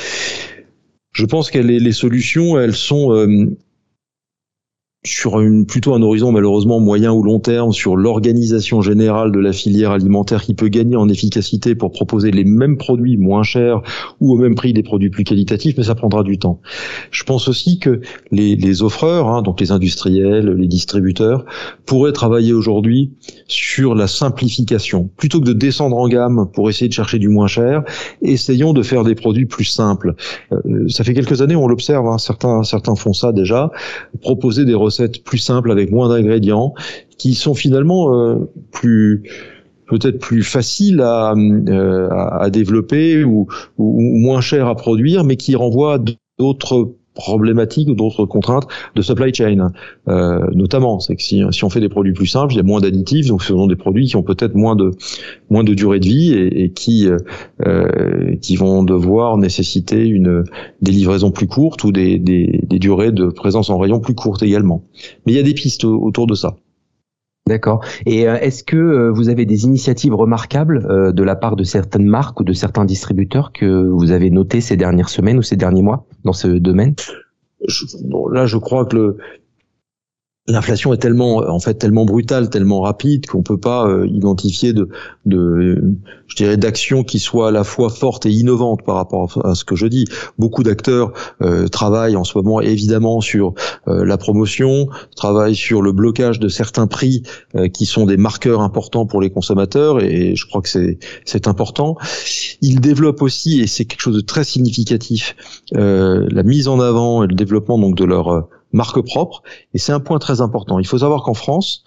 Je 1.12 1.24
pense 1.24 1.50
que 1.50 1.58
les, 1.58 1.80
les 1.80 1.92
solutions, 1.92 2.60
elles 2.60 2.74
sont 2.74 3.14
euh, 3.14 3.56
sur 5.06 5.40
une, 5.40 5.66
plutôt 5.66 5.94
un 5.94 6.02
horizon 6.02 6.32
malheureusement 6.32 6.80
moyen 6.80 7.12
ou 7.12 7.22
long 7.22 7.38
terme 7.38 7.72
sur 7.72 7.96
l'organisation 7.96 8.80
générale 8.80 9.30
de 9.30 9.38
la 9.38 9.52
filière 9.52 9.92
alimentaire 9.92 10.42
qui 10.42 10.54
peut 10.54 10.68
gagner 10.68 10.96
en 10.96 11.08
efficacité 11.08 11.74
pour 11.76 11.92
proposer 11.92 12.32
les 12.32 12.44
mêmes 12.44 12.76
produits 12.76 13.16
moins 13.16 13.44
chers 13.44 13.82
ou 14.20 14.32
au 14.32 14.36
même 14.36 14.56
prix 14.56 14.72
des 14.72 14.82
produits 14.82 15.10
plus 15.10 15.22
qualitatifs, 15.22 15.76
mais 15.78 15.84
ça 15.84 15.94
prendra 15.94 16.24
du 16.24 16.38
temps. 16.38 16.60
Je 17.12 17.22
pense 17.22 17.46
aussi 17.48 17.78
que 17.78 18.00
les, 18.32 18.82
offreurs, 18.82 19.28
hein, 19.28 19.42
donc 19.42 19.60
les 19.60 19.70
industriels, 19.70 20.48
les 20.48 20.66
distributeurs, 20.66 21.44
pourraient 21.86 22.12
travailler 22.12 22.52
aujourd'hui 22.52 23.12
sur 23.46 23.94
la 23.94 24.08
simplification. 24.08 25.08
Plutôt 25.16 25.40
que 25.40 25.46
de 25.46 25.52
descendre 25.52 25.96
en 25.96 26.08
gamme 26.08 26.48
pour 26.52 26.68
essayer 26.68 26.88
de 26.88 26.92
chercher 26.92 27.18
du 27.18 27.28
moins 27.28 27.46
cher, 27.46 27.84
essayons 28.22 28.72
de 28.72 28.82
faire 28.82 29.04
des 29.04 29.14
produits 29.14 29.46
plus 29.46 29.64
simples. 29.64 30.14
Euh, 30.52 30.88
ça 30.88 31.04
fait 31.04 31.14
quelques 31.14 31.42
années, 31.42 31.56
on 31.56 31.68
l'observe, 31.68 32.06
hein, 32.08 32.18
certains, 32.18 32.64
certains 32.64 32.96
font 32.96 33.12
ça 33.12 33.32
déjà, 33.32 33.70
proposer 34.20 34.64
des 34.64 34.74
recettes 34.74 34.95
plus 35.24 35.38
simple 35.38 35.70
avec 35.70 35.90
moins 35.90 36.08
d'ingrédients, 36.08 36.74
qui 37.18 37.34
sont 37.34 37.54
finalement 37.54 38.14
euh, 38.14 38.50
plus 38.72 39.22
peut-être 39.86 40.18
plus 40.18 40.42
faciles 40.42 41.00
à, 41.00 41.32
euh, 41.34 42.08
à, 42.10 42.50
développer 42.50 43.24
ou, 43.24 43.46
moins 43.78 44.40
chers 44.40 44.66
à 44.66 44.74
produire, 44.74 45.24
mais 45.24 45.36
qui 45.36 45.54
renvoient 45.54 46.00
d'autres 46.38 46.92
problématiques 47.16 47.88
ou 47.88 47.94
d'autres 47.94 48.26
contraintes 48.26 48.68
de 48.94 49.02
supply 49.02 49.34
chain, 49.34 49.72
euh, 50.08 50.38
notamment. 50.54 51.00
C'est 51.00 51.16
que 51.16 51.22
si, 51.22 51.42
si, 51.50 51.64
on 51.64 51.70
fait 51.70 51.80
des 51.80 51.88
produits 51.88 52.12
plus 52.12 52.26
simples, 52.26 52.54
il 52.54 52.58
y 52.58 52.60
a 52.60 52.62
moins 52.62 52.80
d'additifs, 52.80 53.26
donc 53.26 53.42
ce 53.42 53.48
sont 53.48 53.66
des 53.66 53.74
produits 53.76 54.06
qui 54.06 54.16
ont 54.16 54.22
peut-être 54.22 54.54
moins 54.54 54.76
de 54.76 54.92
moins 55.50 55.64
de 55.64 55.74
durée 55.74 55.98
de 55.98 56.06
vie 56.06 56.32
et, 56.32 56.64
et 56.64 56.70
qui 56.70 57.08
euh, 57.66 58.36
qui 58.40 58.56
vont 58.56 58.84
devoir 58.84 59.36
nécessiter 59.38 60.06
une 60.06 60.44
des 60.82 60.92
livraisons 60.92 61.32
plus 61.32 61.48
courtes 61.48 61.82
ou 61.84 61.90
des, 61.90 62.18
des, 62.18 62.60
des 62.62 62.78
durées 62.78 63.12
de 63.12 63.26
présence 63.26 63.70
en 63.70 63.78
rayon 63.78 63.98
plus 63.98 64.14
courtes 64.14 64.42
également. 64.42 64.84
Mais 65.24 65.32
il 65.32 65.36
y 65.36 65.40
a 65.40 65.42
des 65.42 65.54
pistes 65.54 65.84
autour 65.84 66.26
de 66.26 66.34
ça. 66.34 66.56
D'accord. 67.46 67.84
Et 68.06 68.28
euh, 68.28 68.38
est-ce 68.40 68.64
que 68.64 68.76
euh, 68.76 69.12
vous 69.12 69.28
avez 69.28 69.46
des 69.46 69.64
initiatives 69.64 70.14
remarquables 70.14 70.84
euh, 70.90 71.12
de 71.12 71.22
la 71.22 71.36
part 71.36 71.54
de 71.54 71.62
certaines 71.62 72.06
marques 72.06 72.40
ou 72.40 72.44
de 72.44 72.52
certains 72.52 72.84
distributeurs 72.84 73.52
que 73.52 73.86
vous 73.86 74.10
avez 74.10 74.30
notées 74.30 74.60
ces 74.60 74.76
dernières 74.76 75.08
semaines 75.08 75.38
ou 75.38 75.42
ces 75.42 75.56
derniers 75.56 75.82
mois 75.82 76.06
dans 76.24 76.32
ce 76.32 76.48
domaine? 76.48 76.96
Là, 78.32 78.46
je 78.46 78.56
crois 78.58 78.84
que 78.84 78.96
le, 78.96 79.16
l'inflation 80.48 80.92
est 80.92 80.98
tellement 80.98 81.38
en 81.38 81.58
fait 81.58 81.74
tellement 81.74 82.04
brutale, 82.04 82.50
tellement 82.50 82.80
rapide 82.80 83.26
qu'on 83.26 83.42
peut 83.42 83.58
pas 83.58 83.86
euh, 83.88 84.06
identifier 84.06 84.72
de, 84.72 84.88
de 85.24 85.82
je 86.28 86.36
dirais 86.36 86.56
d'actions 86.56 87.02
qui 87.02 87.18
soient 87.18 87.48
à 87.48 87.50
la 87.50 87.64
fois 87.64 87.90
fortes 87.90 88.26
et 88.26 88.30
innovantes 88.30 88.84
par 88.84 88.96
rapport 88.96 89.44
à 89.44 89.54
ce 89.54 89.64
que 89.64 89.74
je 89.74 89.86
dis. 89.86 90.04
Beaucoup 90.38 90.62
d'acteurs 90.62 91.12
euh, 91.42 91.66
travaillent 91.66 92.16
en 92.16 92.24
ce 92.24 92.38
moment 92.38 92.60
évidemment 92.60 93.20
sur 93.20 93.54
euh, 93.88 94.04
la 94.04 94.16
promotion, 94.18 94.88
travaillent 95.16 95.56
sur 95.56 95.82
le 95.82 95.92
blocage 95.92 96.38
de 96.38 96.48
certains 96.48 96.86
prix 96.86 97.22
qui 97.72 97.86
sont 97.86 98.06
des 98.06 98.16
marqueurs 98.16 98.60
importants 98.60 99.06
pour 99.06 99.20
les 99.20 99.30
consommateurs 99.30 100.02
et 100.02 100.36
je 100.36 100.46
crois 100.46 100.62
que 100.62 100.68
c'est 100.68 100.98
c'est 101.24 101.48
important. 101.48 101.96
Ils 102.60 102.80
développent 102.80 103.22
aussi 103.22 103.60
et 103.60 103.66
c'est 103.66 103.84
quelque 103.84 104.00
chose 104.00 104.16
de 104.16 104.20
très 104.20 104.44
significatif 104.44 105.34
la 105.72 106.42
mise 106.42 106.68
en 106.68 106.80
avant 106.80 107.24
et 107.24 107.26
le 107.26 107.34
développement 107.34 107.78
donc 107.78 107.96
de 107.96 108.04
leur 108.04 108.48
marque 108.72 109.00
propre. 109.00 109.42
Et 109.74 109.78
c'est 109.78 109.92
un 109.92 110.00
point 110.00 110.18
très 110.18 110.40
important. 110.40 110.78
Il 110.78 110.86
faut 110.86 110.98
savoir 110.98 111.22
qu'en 111.22 111.34
France, 111.34 111.84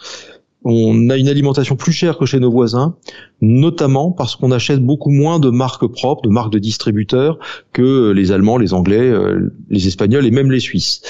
on 0.65 1.09
a 1.09 1.17
une 1.17 1.29
alimentation 1.29 1.75
plus 1.75 1.93
chère 1.93 2.17
que 2.17 2.25
chez 2.25 2.39
nos 2.39 2.51
voisins, 2.51 2.95
notamment 3.41 4.11
parce 4.11 4.35
qu'on 4.35 4.51
achète 4.51 4.83
beaucoup 4.83 5.09
moins 5.09 5.39
de 5.39 5.49
marques 5.49 5.87
propres, 5.87 6.21
de 6.23 6.29
marques 6.29 6.51
de 6.51 6.59
distributeurs 6.59 7.39
que 7.71 8.11
les 8.11 8.31
Allemands, 8.31 8.57
les 8.57 8.73
Anglais, 8.73 8.99
euh, 8.99 9.53
les 9.69 9.87
Espagnols 9.87 10.25
et 10.25 10.31
même 10.31 10.51
les 10.51 10.59
Suisses. 10.59 11.01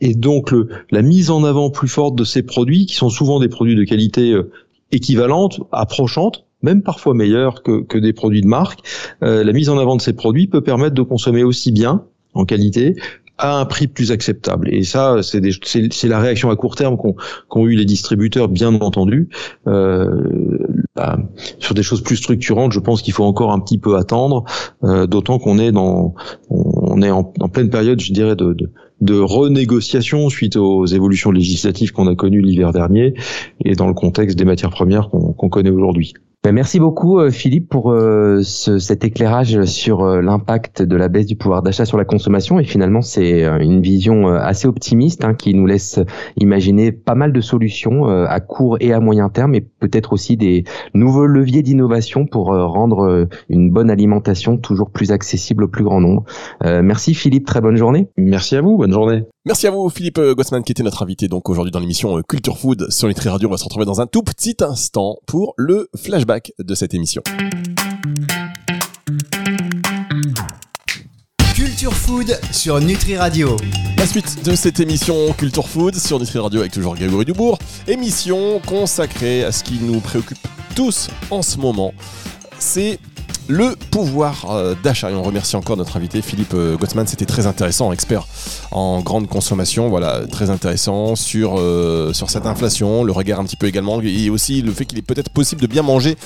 Et 0.00 0.14
donc 0.14 0.54
la 0.90 1.02
mise 1.02 1.30
en 1.30 1.42
avant 1.42 1.70
plus 1.70 1.88
forte 1.88 2.14
de 2.14 2.22
ces 2.22 2.44
produits, 2.44 2.86
qui 2.86 2.94
sont 2.94 3.10
souvent 3.10 3.40
des 3.40 3.48
produits 3.48 3.74
de 3.74 3.82
qualité 3.82 4.32
euh, 4.32 4.52
équivalente, 4.92 5.60
approchante, 5.72 6.46
même 6.62 6.82
parfois 6.82 7.14
meilleure 7.14 7.62
que, 7.62 7.82
que 7.82 7.98
des 7.98 8.12
produits 8.12 8.42
de 8.42 8.46
marque, 8.46 8.80
euh, 9.22 9.42
la 9.42 9.52
mise 9.52 9.68
en 9.68 9.78
avant 9.78 9.96
de 9.96 10.00
ces 10.00 10.12
produits 10.12 10.46
peut 10.46 10.60
permettre 10.60 10.94
de 10.94 11.02
consommer 11.02 11.42
aussi 11.42 11.72
bien 11.72 12.04
en 12.34 12.44
qualité 12.44 12.94
à 13.38 13.58
un 13.58 13.64
prix 13.64 13.86
plus 13.86 14.10
acceptable. 14.12 14.68
Et 14.72 14.82
ça, 14.82 15.16
c'est 15.22 16.08
la 16.08 16.18
réaction 16.18 16.50
à 16.50 16.56
court 16.56 16.74
terme 16.74 16.96
qu'ont 16.96 17.66
eu 17.66 17.76
les 17.76 17.84
distributeurs, 17.84 18.48
bien 18.48 18.74
entendu. 18.74 19.28
Euh, 19.66 20.58
bah, 20.96 21.18
sur 21.58 21.74
des 21.74 21.82
choses 21.82 22.02
plus 22.02 22.16
structurantes, 22.16 22.72
je 22.72 22.80
pense 22.80 23.02
qu'il 23.02 23.12
faut 23.12 23.24
encore 23.24 23.52
un 23.52 23.60
petit 23.60 23.78
peu 23.78 23.96
attendre, 23.96 24.44
euh, 24.82 25.06
d'autant 25.06 25.38
qu'on 25.38 25.58
est 25.58 25.72
dans, 25.72 26.14
on 26.50 27.00
est 27.02 27.10
en, 27.10 27.24
pleine 27.24 27.70
période, 27.70 28.00
je 28.00 28.12
dirais, 28.12 28.34
de, 28.34 28.52
de, 28.52 28.70
de 29.00 29.18
renégociation 29.18 30.28
suite 30.28 30.56
aux 30.56 30.86
évolutions 30.86 31.30
législatives 31.30 31.92
qu'on 31.92 32.08
a 32.08 32.16
connues 32.16 32.40
l'hiver 32.40 32.72
dernier 32.72 33.14
et 33.64 33.74
dans 33.74 33.86
le 33.86 33.94
contexte 33.94 34.36
des 34.36 34.44
matières 34.44 34.70
premières 34.70 35.08
qu'on 35.10 35.48
connaît 35.48 35.70
aujourd'hui. 35.70 36.14
Ben, 36.44 36.52
merci 36.52 36.78
beaucoup 36.78 37.18
euh, 37.18 37.32
Philippe 37.32 37.68
pour 37.68 37.90
euh, 37.90 38.42
ce, 38.44 38.78
cet 38.78 39.02
éclairage 39.02 39.64
sur 39.64 40.02
euh, 40.02 40.22
l'impact 40.22 40.82
de 40.82 40.94
la 40.94 41.08
baisse 41.08 41.26
du 41.26 41.34
pouvoir 41.34 41.62
d'achat 41.62 41.84
sur 41.84 41.98
la 41.98 42.04
consommation 42.04 42.60
et 42.60 42.64
finalement 42.64 43.02
c'est 43.02 43.42
une 43.60 43.82
vision 43.82 44.28
assez 44.28 44.68
optimiste 44.68 45.24
hein, 45.24 45.34
qui 45.34 45.52
nous 45.52 45.66
laisse 45.66 45.98
imaginer 46.36 46.92
pas 46.92 47.16
mal 47.16 47.32
de 47.32 47.40
solutions 47.40 48.06
à 48.06 48.38
court 48.38 48.76
et 48.80 48.92
à 48.92 49.00
moyen 49.00 49.28
terme 49.30 49.56
et 49.56 49.60
peut-être 49.60 50.12
aussi 50.12 50.36
des 50.36 50.62
nouveaux 50.94 51.26
leviers 51.26 51.62
d'innovation 51.62 52.24
pour 52.24 52.46
rendre 52.46 53.26
une 53.48 53.70
bonne 53.70 53.90
alimentation 53.90 54.58
toujours 54.58 54.90
plus 54.90 55.10
accessible 55.10 55.64
au 55.64 55.68
plus 55.68 55.84
grand 55.84 56.00
nombre. 56.00 56.24
merci 56.62 57.14
Philippe, 57.14 57.46
très 57.46 57.60
bonne 57.60 57.76
journée. 57.76 58.08
Merci 58.16 58.56
à 58.56 58.60
vous, 58.60 58.76
bonne 58.76 58.92
journée. 58.92 59.24
Merci 59.44 59.66
à 59.66 59.70
vous 59.70 59.88
Philippe 59.88 60.20
Gossman 60.20 60.62
qui 60.62 60.72
était 60.72 60.82
notre 60.82 61.02
invité 61.02 61.26
donc 61.26 61.48
aujourd'hui 61.48 61.72
dans 61.72 61.80
l'émission 61.80 62.20
Culture 62.22 62.58
Food 62.58 62.90
sur 62.90 63.08
Nutri 63.08 63.28
Radio. 63.28 63.48
On 63.48 63.52
va 63.52 63.56
se 63.56 63.64
retrouver 63.64 63.86
dans 63.86 64.00
un 64.00 64.06
tout 64.06 64.22
petit 64.22 64.56
instant 64.60 65.16
pour 65.26 65.54
le 65.56 65.88
flashback 65.96 66.27
de 66.58 66.74
cette 66.74 66.92
émission. 66.92 67.22
Culture 71.54 71.94
Food 71.94 72.38
sur 72.52 72.78
Nutri 72.80 73.16
Radio. 73.16 73.56
La 73.96 74.06
suite 74.06 74.44
de 74.44 74.54
cette 74.54 74.78
émission 74.78 75.32
Culture 75.32 75.66
Food 75.66 75.94
sur 75.94 76.20
Nutri 76.20 76.38
Radio 76.38 76.60
avec 76.60 76.72
toujours 76.72 76.96
Grégory 76.96 77.24
Dubourg. 77.24 77.58
Émission 77.86 78.60
consacrée 78.66 79.42
à 79.42 79.52
ce 79.52 79.64
qui 79.64 79.78
nous 79.80 80.00
préoccupe 80.00 80.38
tous 80.76 81.08
en 81.30 81.40
ce 81.40 81.56
moment. 81.56 81.94
C'est 82.58 82.98
le 83.48 83.74
pouvoir 83.90 84.50
euh, 84.50 84.74
d'achat. 84.82 85.10
Et 85.10 85.14
on 85.14 85.22
remercie 85.22 85.56
encore 85.56 85.76
notre 85.76 85.96
invité 85.96 86.22
Philippe 86.22 86.52
euh, 86.54 86.76
Gottsman, 86.76 87.06
c'était 87.06 87.24
très 87.24 87.46
intéressant, 87.46 87.92
expert 87.92 88.26
en 88.70 89.00
grande 89.00 89.28
consommation, 89.28 89.88
voilà, 89.88 90.26
très 90.30 90.50
intéressant 90.50 91.16
sur, 91.16 91.58
euh, 91.58 92.12
sur 92.12 92.28
cette 92.28 92.46
inflation, 92.46 93.02
le 93.02 93.12
regard 93.12 93.40
un 93.40 93.44
petit 93.44 93.56
peu 93.56 93.66
également, 93.66 94.00
et 94.02 94.28
aussi 94.28 94.60
le 94.60 94.72
fait 94.72 94.84
qu'il 94.84 94.98
est 94.98 95.02
peut-être 95.02 95.30
possible 95.30 95.62
de 95.62 95.66
bien 95.66 95.82
manger 95.82 96.16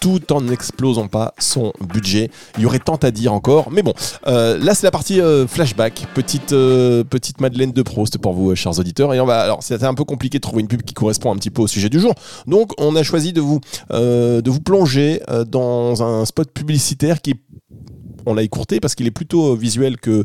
tout 0.00 0.32
en 0.32 0.40
n'explosant 0.40 1.06
pas 1.06 1.34
son 1.38 1.72
budget. 1.80 2.30
Il 2.56 2.64
y 2.64 2.66
aurait 2.66 2.80
tant 2.80 2.96
à 2.96 3.12
dire 3.12 3.32
encore, 3.32 3.70
mais 3.70 3.82
bon, 3.82 3.94
là 4.26 4.74
c'est 4.74 4.84
la 4.84 4.90
partie 4.90 5.20
flashback, 5.46 6.08
petite, 6.14 6.50
petite 6.50 7.40
Madeleine 7.40 7.72
de 7.72 7.82
Proust 7.82 8.18
pour 8.18 8.32
vous, 8.32 8.54
chers 8.56 8.78
auditeurs, 8.78 9.14
et 9.14 9.20
on 9.20 9.26
va, 9.26 9.40
alors 9.40 9.62
c'était 9.62 9.84
un 9.84 9.94
peu 9.94 10.04
compliqué 10.04 10.38
de 10.38 10.42
trouver 10.42 10.62
une 10.62 10.68
pub 10.68 10.82
qui 10.82 10.94
correspond 10.94 11.32
un 11.32 11.36
petit 11.36 11.50
peu 11.50 11.62
au 11.62 11.68
sujet 11.68 11.88
du 11.88 12.00
jour, 12.00 12.14
donc 12.46 12.72
on 12.78 12.96
a 12.96 13.04
choisi 13.04 13.32
de 13.32 13.40
vous, 13.40 13.60
de 13.90 14.50
vous 14.50 14.60
plonger 14.60 15.20
dans 15.46 16.02
un 16.02 16.07
un 16.08 16.24
spot 16.24 16.50
publicitaire 16.52 17.20
qui 17.20 17.34
on 18.28 18.34
l'a 18.34 18.42
écourté 18.42 18.80
parce 18.80 18.94
qu'il 18.94 19.06
est 19.06 19.12
plutôt 19.12 19.54
visuel 19.56 19.96
que, 19.96 20.24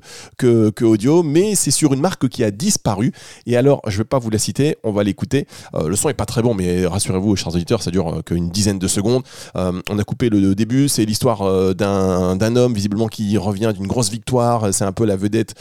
audio, 0.83 1.23
mais 1.23 1.55
c'est 1.55 1.71
sur 1.71 1.93
une 1.93 2.01
marque 2.01 2.27
qui 2.27 2.43
a 2.43 2.51
disparu. 2.51 3.13
Et 3.45 3.55
alors, 3.55 3.81
je 3.87 3.97
vais 3.97 4.03
pas 4.03 4.19
vous 4.19 4.29
la 4.29 4.37
citer, 4.37 4.77
on 4.83 4.91
va 4.91 5.03
l'écouter. 5.03 5.47
Euh, 5.75 5.87
le 5.87 5.95
son 5.95 6.09
est 6.09 6.13
pas 6.13 6.25
très 6.25 6.41
bon, 6.41 6.53
mais 6.53 6.85
rassurez-vous, 6.85 7.35
chers 7.35 7.55
auditeurs, 7.55 7.81
ça 7.81 7.91
dure 7.91 8.19
euh, 8.19 8.21
qu'une 8.21 8.49
dizaine 8.49 8.79
de 8.79 8.87
secondes. 8.87 9.23
Euh, 9.55 9.81
on 9.89 9.97
a 9.97 10.03
coupé 10.03 10.29
le 10.29 10.55
début, 10.55 10.89
c'est 10.89 11.05
l'histoire 11.05 11.73
d'un 11.75 12.55
homme 12.55 12.73
visiblement 12.73 13.07
qui 13.07 13.37
revient 13.37 13.71
d'une 13.75 13.87
grosse 13.87 14.09
victoire. 14.09 14.73
C'est 14.73 14.83
un 14.83 14.91
peu 14.91 15.05
la 15.05 15.15
vedette 15.15 15.55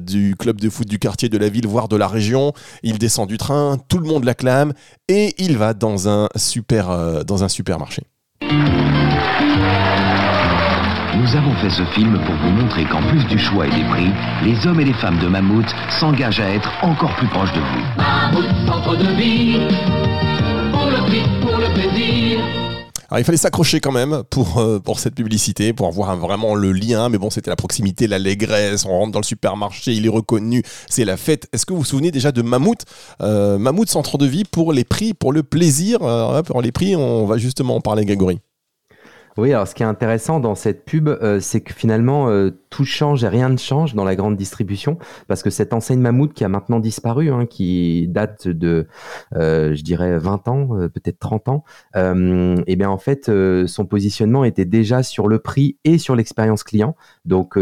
du 0.00 0.34
club 0.38 0.60
de 0.60 0.68
foot 0.68 0.86
du 0.86 0.98
quartier, 0.98 1.28
de 1.28 1.38
la 1.38 1.48
ville, 1.48 1.66
voire 1.66 1.88
de 1.88 1.96
la 1.96 2.08
région. 2.08 2.52
Il 2.82 2.98
descend 2.98 3.28
du 3.28 3.38
train, 3.38 3.78
tout 3.88 3.98
le 3.98 4.06
monde 4.06 4.24
l'acclame 4.24 4.72
et 5.08 5.34
il 5.38 5.56
va 5.56 5.74
dans 5.74 6.08
un 6.08 6.28
super, 6.36 7.24
dans 7.24 7.44
un 7.44 7.48
supermarché. 7.48 8.02
Nous 11.16 11.36
avons 11.36 11.54
fait 11.56 11.70
ce 11.70 11.84
film 11.92 12.18
pour 12.24 12.34
vous 12.34 12.50
montrer 12.50 12.84
qu'en 12.84 13.02
plus 13.02 13.24
du 13.26 13.38
choix 13.38 13.66
et 13.66 13.70
des 13.70 13.84
prix, 13.84 14.10
les 14.42 14.66
hommes 14.66 14.80
et 14.80 14.84
les 14.84 14.94
femmes 14.94 15.18
de 15.18 15.28
Mammouth 15.28 15.74
s'engagent 15.90 16.40
à 16.40 16.48
être 16.50 16.72
encore 16.82 17.14
plus 17.16 17.28
proches 17.28 17.52
de 17.52 17.60
vous. 17.60 17.84
Mammouth, 17.98 18.66
centre 18.66 18.96
de 18.96 19.12
vie, 19.14 19.60
pour 20.72 20.86
le 20.86 21.06
prix, 21.06 21.22
pour 21.40 21.58
le 21.58 21.72
plaisir. 21.74 22.40
Alors 23.10 23.18
il 23.18 23.24
fallait 23.24 23.38
s'accrocher 23.38 23.80
quand 23.80 23.90
même 23.90 24.22
pour, 24.30 24.58
euh, 24.58 24.78
pour 24.78 25.00
cette 25.00 25.16
publicité, 25.16 25.72
pour 25.72 25.90
voir 25.90 26.16
vraiment 26.16 26.54
le 26.54 26.70
lien, 26.70 27.08
mais 27.08 27.18
bon 27.18 27.28
c'était 27.28 27.50
la 27.50 27.56
proximité, 27.56 28.06
l'allégresse, 28.06 28.84
on 28.84 28.90
rentre 28.90 29.10
dans 29.10 29.18
le 29.18 29.24
supermarché, 29.24 29.92
il 29.92 30.06
est 30.06 30.10
reconnu, 30.10 30.62
c'est 30.88 31.04
la 31.04 31.16
fête. 31.16 31.48
Est-ce 31.52 31.66
que 31.66 31.72
vous 31.72 31.80
vous 31.80 31.84
souvenez 31.84 32.12
déjà 32.12 32.30
de 32.30 32.42
Mammouth 32.42 32.84
euh, 33.20 33.58
Mammouth 33.58 33.88
centre 33.88 34.16
de 34.16 34.26
vie 34.26 34.44
pour 34.44 34.72
les 34.72 34.84
prix, 34.84 35.12
pour 35.12 35.32
le 35.32 35.42
plaisir, 35.42 35.98
euh, 36.02 36.42
pour 36.44 36.62
les 36.62 36.70
prix, 36.70 36.94
on 36.94 37.26
va 37.26 37.36
justement 37.36 37.74
en 37.74 37.80
parler 37.80 38.04
Grégory. 38.04 38.38
Oui, 39.36 39.52
alors 39.52 39.68
ce 39.68 39.74
qui 39.74 39.84
est 39.84 39.86
intéressant 39.86 40.40
dans 40.40 40.56
cette 40.56 40.84
pub, 40.84 41.08
euh, 41.08 41.38
c'est 41.38 41.60
que 41.60 41.72
finalement 41.72 42.28
euh, 42.28 42.50
tout 42.68 42.84
change 42.84 43.22
et 43.22 43.28
rien 43.28 43.48
ne 43.48 43.56
change 43.56 43.94
dans 43.94 44.04
la 44.04 44.16
grande 44.16 44.36
distribution, 44.36 44.98
parce 45.28 45.42
que 45.44 45.50
cette 45.50 45.72
enseigne 45.72 46.00
Mammouth 46.00 46.32
qui 46.32 46.44
a 46.44 46.48
maintenant 46.48 46.80
disparu, 46.80 47.30
hein, 47.30 47.46
qui 47.46 48.08
date 48.08 48.48
de, 48.48 48.88
euh, 49.36 49.74
je 49.74 49.82
dirais, 49.82 50.18
20 50.18 50.48
ans, 50.48 50.68
peut-être 50.92 51.18
30 51.20 51.48
ans, 51.48 51.64
et 51.94 52.62
eh 52.66 52.76
bien 52.76 52.90
en 52.90 52.98
fait, 52.98 53.30
son 53.66 53.86
positionnement 53.86 54.44
était 54.44 54.64
déjà 54.64 55.02
sur 55.02 55.28
le 55.28 55.38
prix 55.38 55.78
et 55.84 55.98
sur 55.98 56.16
l'expérience 56.16 56.64
client. 56.64 56.96
Donc 57.24 57.58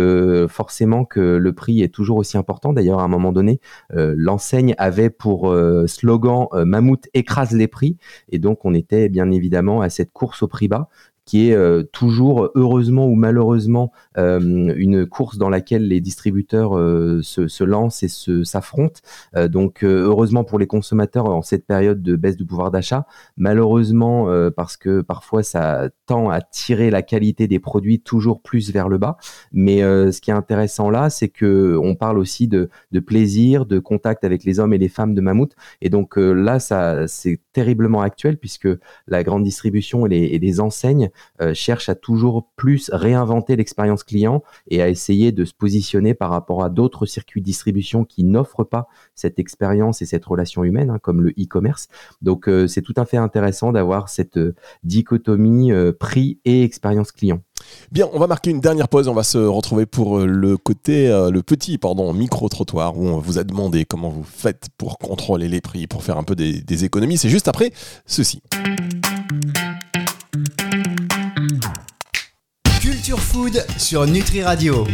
forcément 0.49 1.05
que 1.05 1.21
le 1.21 1.53
prix 1.53 1.83
est 1.83 1.93
toujours 1.93 2.19
aussi 2.19 2.37
important. 2.37 2.73
D'ailleurs, 2.73 3.01
à 3.01 3.05
un 3.05 3.09
moment 3.09 3.33
donné, 3.33 3.61
l'enseigne 3.91 4.75
avait 4.79 5.11
pour 5.11 5.55
slogan 5.87 6.47
Mammouth 6.53 7.09
écrase 7.15 7.53
les 7.53 7.69
prix, 7.69 7.97
et 8.31 8.39
donc 8.39 8.65
on 8.65 8.75
était 8.75 9.09
bien 9.09 9.31
évidemment 9.31 9.81
à 9.81 9.91
cette 9.91 10.13
course 10.13 10.43
au 10.43 10.49
prix 10.49 10.69
bas 10.69 10.89
qui 11.29 11.51
est 11.51 11.55
euh, 11.55 11.83
toujours, 11.93 12.49
heureusement 12.55 13.07
ou 13.07 13.15
malheureusement, 13.15 13.93
euh, 14.17 14.73
une 14.75 15.05
course 15.05 15.37
dans 15.37 15.51
laquelle 15.51 15.87
les 15.87 16.01
distributeurs 16.01 16.79
euh, 16.79 17.21
se, 17.23 17.65
lancent 17.65 18.03
et 18.03 18.09
s'affrontent. 18.45 19.01
donc, 19.49 19.85
heureusement 19.85 20.45
pour 20.45 20.59
les 20.59 20.67
consommateurs 20.67 21.27
en 21.27 21.43
cette 21.43 21.67
période 21.67 22.03
de 22.03 22.17
baisse 22.17 22.39
du 22.39 22.47
pouvoir 22.47 22.71
d'achat, 22.71 23.07
malheureusement 23.37 24.27
parce 24.57 24.79
que 24.79 25.03
parfois 25.03 25.43
ça 25.43 25.91
tend 26.07 26.31
à 26.31 26.41
tirer 26.41 26.91
la 26.91 27.03
qualité 27.03 27.47
des 27.47 27.59
produits 27.59 28.01
toujours 28.01 28.41
plus 28.41 28.73
vers 28.73 28.89
le 28.89 28.97
bas. 28.97 29.19
Mais 29.53 29.81
ce 29.81 30.21
qui 30.21 30.31
est 30.31 30.35
intéressant 30.35 30.89
là, 30.89 31.11
c'est 31.11 31.29
que 31.29 31.77
on 31.83 31.95
parle 31.95 32.19
aussi 32.19 32.49
de, 32.49 32.71
plaisir, 33.05 33.67
de 33.67 33.79
contact 33.79 34.25
avec 34.25 34.45
les 34.45 34.61
hommes 34.61 34.73
et 34.73 34.79
les 34.79 34.89
femmes 34.89 35.15
de 35.15 35.21
Mammouth. 35.21 35.55
Et 35.83 35.91
donc 35.91 36.17
là, 36.17 36.59
ça 36.59 37.07
c'est 37.07 37.41
terriblement 37.53 38.01
actuel 38.01 38.39
puisque 38.39 38.69
la 39.07 39.23
grande 39.23 39.43
distribution 39.43 40.07
et 40.07 40.39
les 40.39 40.61
enseignes 40.61 41.11
euh, 41.41 41.55
cherche 41.55 41.89
à 41.89 41.95
toujours 41.95 42.49
plus 42.57 42.91
réinventer 42.93 43.57
l'expérience 43.57 44.05
client 44.05 44.43
et 44.69 44.83
à 44.83 44.89
essayer 44.89 45.33
de 45.33 45.45
se 45.45 45.53
positionner 45.55 46.15
par 46.15 46.31
rapport 46.31 46.63
à 46.63 46.71
d'autres 46.71 47.07
circuits 47.07 47.41
de 47.41 47.47
distribution 47.47 48.05
qui 48.05 48.25
n'offrent 48.25 48.65
pas 48.65 48.89
cette 49.15 49.39
expérience 49.39 50.03
et 50.03 50.07
cette 50.07 50.25
relation 50.25 50.65
humaine, 50.65 50.91
hein, 50.91 50.99
comme 51.01 51.23
le 51.23 51.31
e-commerce. 51.31 51.89
Donc 52.23 52.49
euh, 52.49 52.67
c'est 52.67 52.83
tout 52.83 52.95
à 52.97 53.05
fait 53.05 53.17
intéressant 53.17 53.73
d'avoir 53.73 54.09
cette 54.09 54.37
euh, 54.37 54.55
dichotomie 54.85 55.73
prix 55.99 56.39
et 56.45 56.63
expérience 56.63 57.13
client. 57.13 57.41
Bien, 57.91 58.09
on 58.13 58.19
va 58.19 58.27
marquer 58.27 58.51
une 58.51 58.61
dernière 58.61 58.89
pause. 58.89 59.09
On 59.09 59.15
va 59.15 59.23
se 59.23 59.39
retrouver 59.39 59.87
pour 59.87 60.21
le 60.21 60.57
côté, 60.57 61.09
le 61.09 61.43
petit, 61.43 61.77
pardon, 61.79 62.13
micro-trottoir 62.13 62.97
où 62.97 63.07
on 63.07 63.19
vous 63.19 63.39
a 63.39 63.45
demandé 63.45 63.85
comment 63.85 64.11
vous 64.11 64.23
faites 64.23 64.69
pour 64.79 64.99
contrôler 64.99 65.49
les 65.49 65.61
prix, 65.61 65.87
pour 65.87 66.03
faire 66.03 66.19
un 66.19 66.23
peu 66.23 66.37
des, 66.37 66.61
des 66.61 66.85
économies. 66.85 67.19
C'est 67.19 67.29
juste 67.29 67.49
après 67.49 67.73
ceci. 68.07 68.41
Food 73.39 73.65
sur 73.77 74.05
Nutri 74.05 74.43
Radio. 74.43 74.85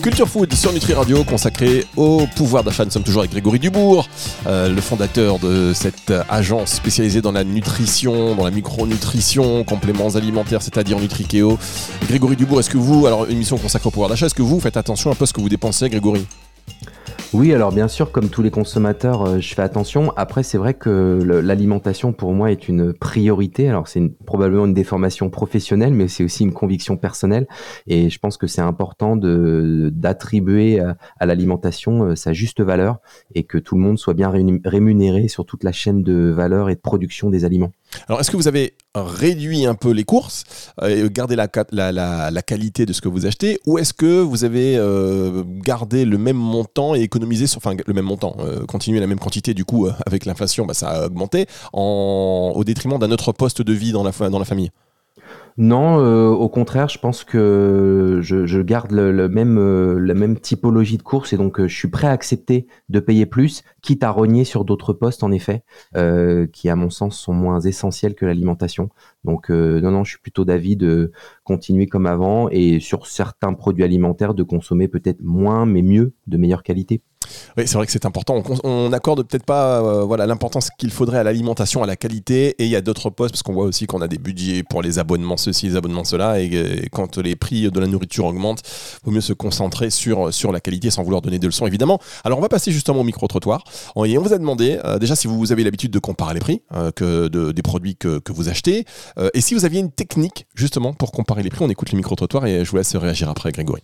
Culture 0.00 0.28
Food 0.28 0.54
sur 0.54 0.72
Nutri 0.72 0.92
Radio 0.92 1.24
consacré 1.24 1.84
au 1.96 2.24
pouvoir 2.36 2.62
d'achat. 2.62 2.84
Nous 2.84 2.92
sommes 2.92 3.02
toujours 3.02 3.22
avec 3.22 3.32
Grégory 3.32 3.58
Dubourg, 3.58 4.08
euh, 4.46 4.68
le 4.68 4.80
fondateur 4.80 5.40
de 5.40 5.72
cette 5.74 6.12
agence 6.28 6.70
spécialisée 6.70 7.20
dans 7.20 7.32
la 7.32 7.42
nutrition, 7.42 8.36
dans 8.36 8.44
la 8.44 8.52
micronutrition, 8.52 9.64
compléments 9.64 10.10
alimentaires, 10.10 10.62
c'est-à-dire 10.62 11.00
Nutrikeo. 11.00 11.58
Grégory 12.06 12.36
Dubourg, 12.36 12.60
est-ce 12.60 12.70
que 12.70 12.78
vous, 12.78 13.06
alors 13.06 13.26
une 13.26 13.38
mission 13.38 13.58
consacrée 13.58 13.88
au 13.88 13.90
pouvoir 13.90 14.08
d'achat, 14.08 14.26
est-ce 14.26 14.36
que 14.36 14.42
vous 14.42 14.60
faites 14.60 14.76
attention 14.76 15.10
un 15.10 15.16
peu 15.16 15.24
à 15.24 15.26
ce 15.26 15.32
que 15.32 15.40
vous 15.40 15.48
dépensez, 15.48 15.88
Grégory? 15.88 16.24
Oui, 17.34 17.52
alors 17.52 17.72
bien 17.72 17.88
sûr, 17.88 18.12
comme 18.12 18.28
tous 18.28 18.42
les 18.42 18.52
consommateurs, 18.52 19.22
euh, 19.22 19.40
je 19.40 19.54
fais 19.56 19.62
attention. 19.62 20.12
Après, 20.16 20.44
c'est 20.44 20.56
vrai 20.56 20.72
que 20.72 21.20
l'alimentation 21.42 22.12
pour 22.12 22.32
moi 22.32 22.52
est 22.52 22.68
une 22.68 22.92
priorité. 22.92 23.68
Alors 23.68 23.88
c'est 23.88 24.08
probablement 24.24 24.66
une 24.66 24.72
déformation 24.72 25.30
professionnelle, 25.30 25.94
mais 25.94 26.06
c'est 26.06 26.22
aussi 26.22 26.44
une 26.44 26.52
conviction 26.52 26.96
personnelle. 26.96 27.48
Et 27.88 28.08
je 28.08 28.20
pense 28.20 28.36
que 28.36 28.46
c'est 28.46 28.60
important 28.60 29.16
d'attribuer 29.16 30.78
à, 30.78 30.96
à 31.18 31.26
l'alimentation 31.26 32.04
euh, 32.04 32.14
sa 32.14 32.32
juste 32.32 32.60
valeur 32.60 32.98
et 33.34 33.42
que 33.42 33.58
tout 33.58 33.74
le 33.74 33.80
monde 33.80 33.98
soit 33.98 34.14
bien 34.14 34.32
rémunéré 34.64 35.26
sur 35.26 35.44
toute 35.44 35.64
la 35.64 35.72
chaîne 35.72 36.04
de 36.04 36.30
valeur 36.30 36.70
et 36.70 36.76
de 36.76 36.80
production 36.80 37.30
des 37.30 37.44
aliments. 37.44 37.72
Alors, 38.08 38.20
est-ce 38.20 38.30
que 38.30 38.36
vous 38.36 38.48
avez 38.48 38.74
réduit 38.94 39.66
un 39.66 39.74
peu 39.74 39.90
les 39.90 40.04
courses 40.04 40.44
euh, 40.82 41.06
et 41.06 41.10
gardé 41.10 41.36
la, 41.36 41.48
qualité 42.42 42.86
de 42.86 42.92
ce 42.92 43.00
que 43.00 43.08
vous 43.08 43.26
achetez 43.26 43.58
ou 43.66 43.78
est-ce 43.78 43.92
que 43.92 44.20
vous 44.20 44.44
avez 44.44 44.76
euh, 44.76 45.42
gardé 45.46 46.04
le 46.04 46.18
même 46.18 46.36
montant 46.36 46.94
et 46.94 47.00
économisé 47.00 47.23
sur, 47.46 47.60
le 47.86 47.92
même 47.92 48.04
montant, 48.04 48.36
euh, 48.40 48.64
continué 48.66 49.00
la 49.00 49.06
même 49.06 49.18
quantité, 49.18 49.54
du 49.54 49.64
coup, 49.64 49.86
euh, 49.86 49.92
avec 50.06 50.24
l'inflation, 50.24 50.66
bah, 50.66 50.74
ça 50.74 50.88
a 50.88 51.06
augmenté 51.06 51.46
en, 51.72 52.52
au 52.54 52.64
détriment 52.64 52.98
d'un 52.98 53.10
autre 53.10 53.32
poste 53.32 53.62
de 53.62 53.72
vie 53.72 53.92
dans 53.92 54.04
la, 54.04 54.12
famille 54.12 54.70
Non, 55.56 55.98
euh, 55.98 56.28
au 56.28 56.48
contraire, 56.48 56.88
je 56.88 56.98
pense 56.98 57.24
que 57.24 58.20
je, 58.22 58.60
garde 58.62 58.92
le, 58.92 59.28
même, 59.28 59.58
la 59.98 60.14
même 60.14 60.38
typologie 60.38 60.98
de 60.98 61.02
course 61.02 61.32
et 61.32 61.36
donc 61.36 61.60
je 61.60 61.74
suis 61.74 61.88
prêt 61.88 62.06
à 62.06 62.10
accepter 62.10 62.66
de 62.88 63.00
payer 63.00 63.26
plus, 63.26 63.62
quitte 63.82 64.04
à 64.04 64.10
rogner 64.10 64.44
sur 64.44 64.64
d'autres 64.64 64.92
postes 64.92 65.22
en 65.22 65.32
effet, 65.32 65.64
qui 66.52 66.68
à 66.68 66.76
mon 66.76 66.90
sens 66.90 67.18
sont 67.18 67.34
moins 67.34 67.60
essentiels 67.60 68.14
que 68.14 68.26
l'alimentation. 68.26 68.90
Donc 69.24 69.48
non, 69.50 69.90
non, 69.90 70.04
je 70.04 70.10
suis 70.10 70.20
plutôt 70.20 70.44
d'avis 70.44 70.76
de 70.76 71.12
continuer 71.42 71.86
comme 71.86 72.06
avant 72.06 72.48
et 72.50 72.80
sur 72.80 73.06
certains 73.06 73.54
produits 73.54 73.84
alimentaires 73.84 74.34
de 74.34 74.42
consommer 74.42 74.88
peut-être 74.88 75.22
moins 75.22 75.66
mais 75.66 75.82
mieux, 75.82 76.14
de 76.26 76.36
meilleure 76.36 76.62
qualité. 76.62 77.02
Oui, 77.56 77.64
c'est 77.66 77.74
vrai 77.74 77.86
que 77.86 77.92
c'est 77.92 78.06
important. 78.06 78.42
On, 78.64 78.88
on 78.88 78.92
accorde 78.92 79.22
peut-être 79.26 79.44
pas 79.44 79.80
euh, 79.80 80.04
voilà 80.04 80.26
l'importance 80.26 80.70
qu'il 80.78 80.90
faudrait 80.90 81.18
à 81.18 81.22
l'alimentation, 81.22 81.82
à 81.82 81.86
la 81.86 81.96
qualité, 81.96 82.54
et 82.58 82.64
il 82.64 82.70
y 82.70 82.76
a 82.76 82.80
d'autres 82.80 83.10
postes 83.10 83.34
parce 83.34 83.42
qu'on 83.42 83.52
voit 83.52 83.64
aussi 83.64 83.86
qu'on 83.86 84.00
a 84.00 84.08
des 84.08 84.18
budgets 84.18 84.62
pour 84.62 84.82
les 84.82 84.98
abonnements 84.98 85.36
ceci, 85.36 85.68
les 85.68 85.76
abonnements 85.76 86.04
cela, 86.04 86.40
et, 86.40 86.88
quand 86.92 87.18
les 87.18 87.36
prix 87.36 87.70
de 87.70 87.80
la 87.80 87.86
nourriture 87.86 88.24
augmentent, 88.26 88.62
vaut 89.04 89.10
mieux 89.10 89.20
se 89.20 89.32
concentrer 89.32 89.90
sur 89.90 90.30
la 90.52 90.60
qualité 90.60 90.90
sans 90.90 91.02
vouloir 91.02 91.22
donner 91.22 91.38
de 91.38 91.46
leçons 91.46 91.66
évidemment. 91.66 91.98
Alors 92.24 92.38
on 92.38 92.42
va 92.42 92.48
passer 92.48 92.72
justement 92.72 93.00
au 93.00 93.04
micro 93.04 93.26
trottoir. 93.26 93.64
On, 93.96 94.04
vous 94.04 94.32
a 94.32 94.38
demandé 94.38 94.78
euh, 94.84 94.98
déjà 94.98 95.16
si 95.16 95.26
vous 95.26 95.52
avez 95.52 95.64
l'habitude 95.64 95.90
de 95.90 95.98
comparer 95.98 96.34
les 96.34 96.40
prix 96.40 96.62
euh, 96.72 97.28
des 97.52 97.62
produits 97.62 97.96
que, 97.96 98.20
vous 98.28 98.48
achetez, 98.48 98.84
et 99.32 99.40
si 99.40 99.54
vous 99.54 99.64
aviez 99.64 99.80
une 99.80 99.92
technique 99.92 100.46
justement 100.54 100.92
pour 100.92 101.12
comparer 101.12 101.42
les 101.42 101.50
prix. 101.50 101.64
On 101.64 101.70
écoute 101.70 101.92
le 101.92 101.96
micro 101.96 102.14
trottoir 102.14 102.46
et 102.46 102.64
je 102.64 102.70
vous 102.70 102.76
laisse 102.76 102.94
réagir 102.96 103.28
après, 103.28 103.52
Grégory. 103.52 103.82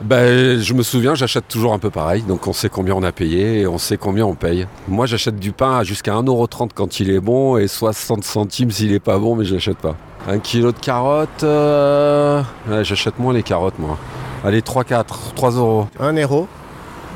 Ben, 0.00 0.60
je 0.60 0.74
me 0.74 0.84
souviens, 0.84 1.16
j'achète 1.16 1.48
toujours 1.48 1.72
un 1.72 1.80
peu 1.80 1.90
pareil, 1.90 2.22
donc 2.22 2.46
on 2.46 2.52
sait 2.52 2.68
combien 2.68 2.94
on 2.94 3.02
a 3.02 3.10
payé 3.10 3.60
et 3.60 3.66
on 3.66 3.78
sait 3.78 3.96
combien 3.96 4.24
on 4.24 4.36
paye. 4.36 4.66
Moi, 4.86 5.06
j'achète 5.06 5.40
du 5.40 5.50
pain 5.50 5.78
à 5.78 5.82
jusqu'à 5.82 6.12
1,30€ 6.12 6.70
quand 6.72 7.00
il 7.00 7.10
est 7.10 7.18
bon 7.18 7.56
et 7.56 7.66
60 7.66 8.22
centimes 8.22 8.70
s'il 8.70 8.92
est 8.92 9.00
pas 9.00 9.18
bon, 9.18 9.34
mais 9.34 9.44
je 9.44 9.54
l'achète 9.54 9.78
pas. 9.78 9.96
Un 10.28 10.38
kilo 10.38 10.70
de 10.70 10.78
carottes, 10.78 11.42
euh, 11.42 12.42
ouais, 12.68 12.84
j'achète 12.84 13.18
moins 13.18 13.32
les 13.32 13.42
carottes, 13.42 13.78
moi. 13.80 13.98
Allez, 14.44 14.62
3, 14.62 14.84
4, 14.84 15.34
3 15.34 15.50
euros. 15.52 15.88
1 15.98 16.12
euro 16.18 16.46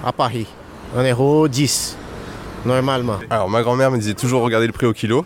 à 0.05 0.13
Paris. 0.13 0.47
1 0.97 1.05
euro 1.09 1.47
10, 1.47 1.97
normalement. 2.67 3.19
Alors 3.31 3.49
ma 3.49 3.63
grand-mère 3.63 3.93
me 3.93 3.99
disait 3.99 4.15
toujours 4.15 4.43
regarder 4.43 4.67
le 4.67 4.73
prix 4.73 4.87
au 4.87 4.93
kilo. 4.93 5.25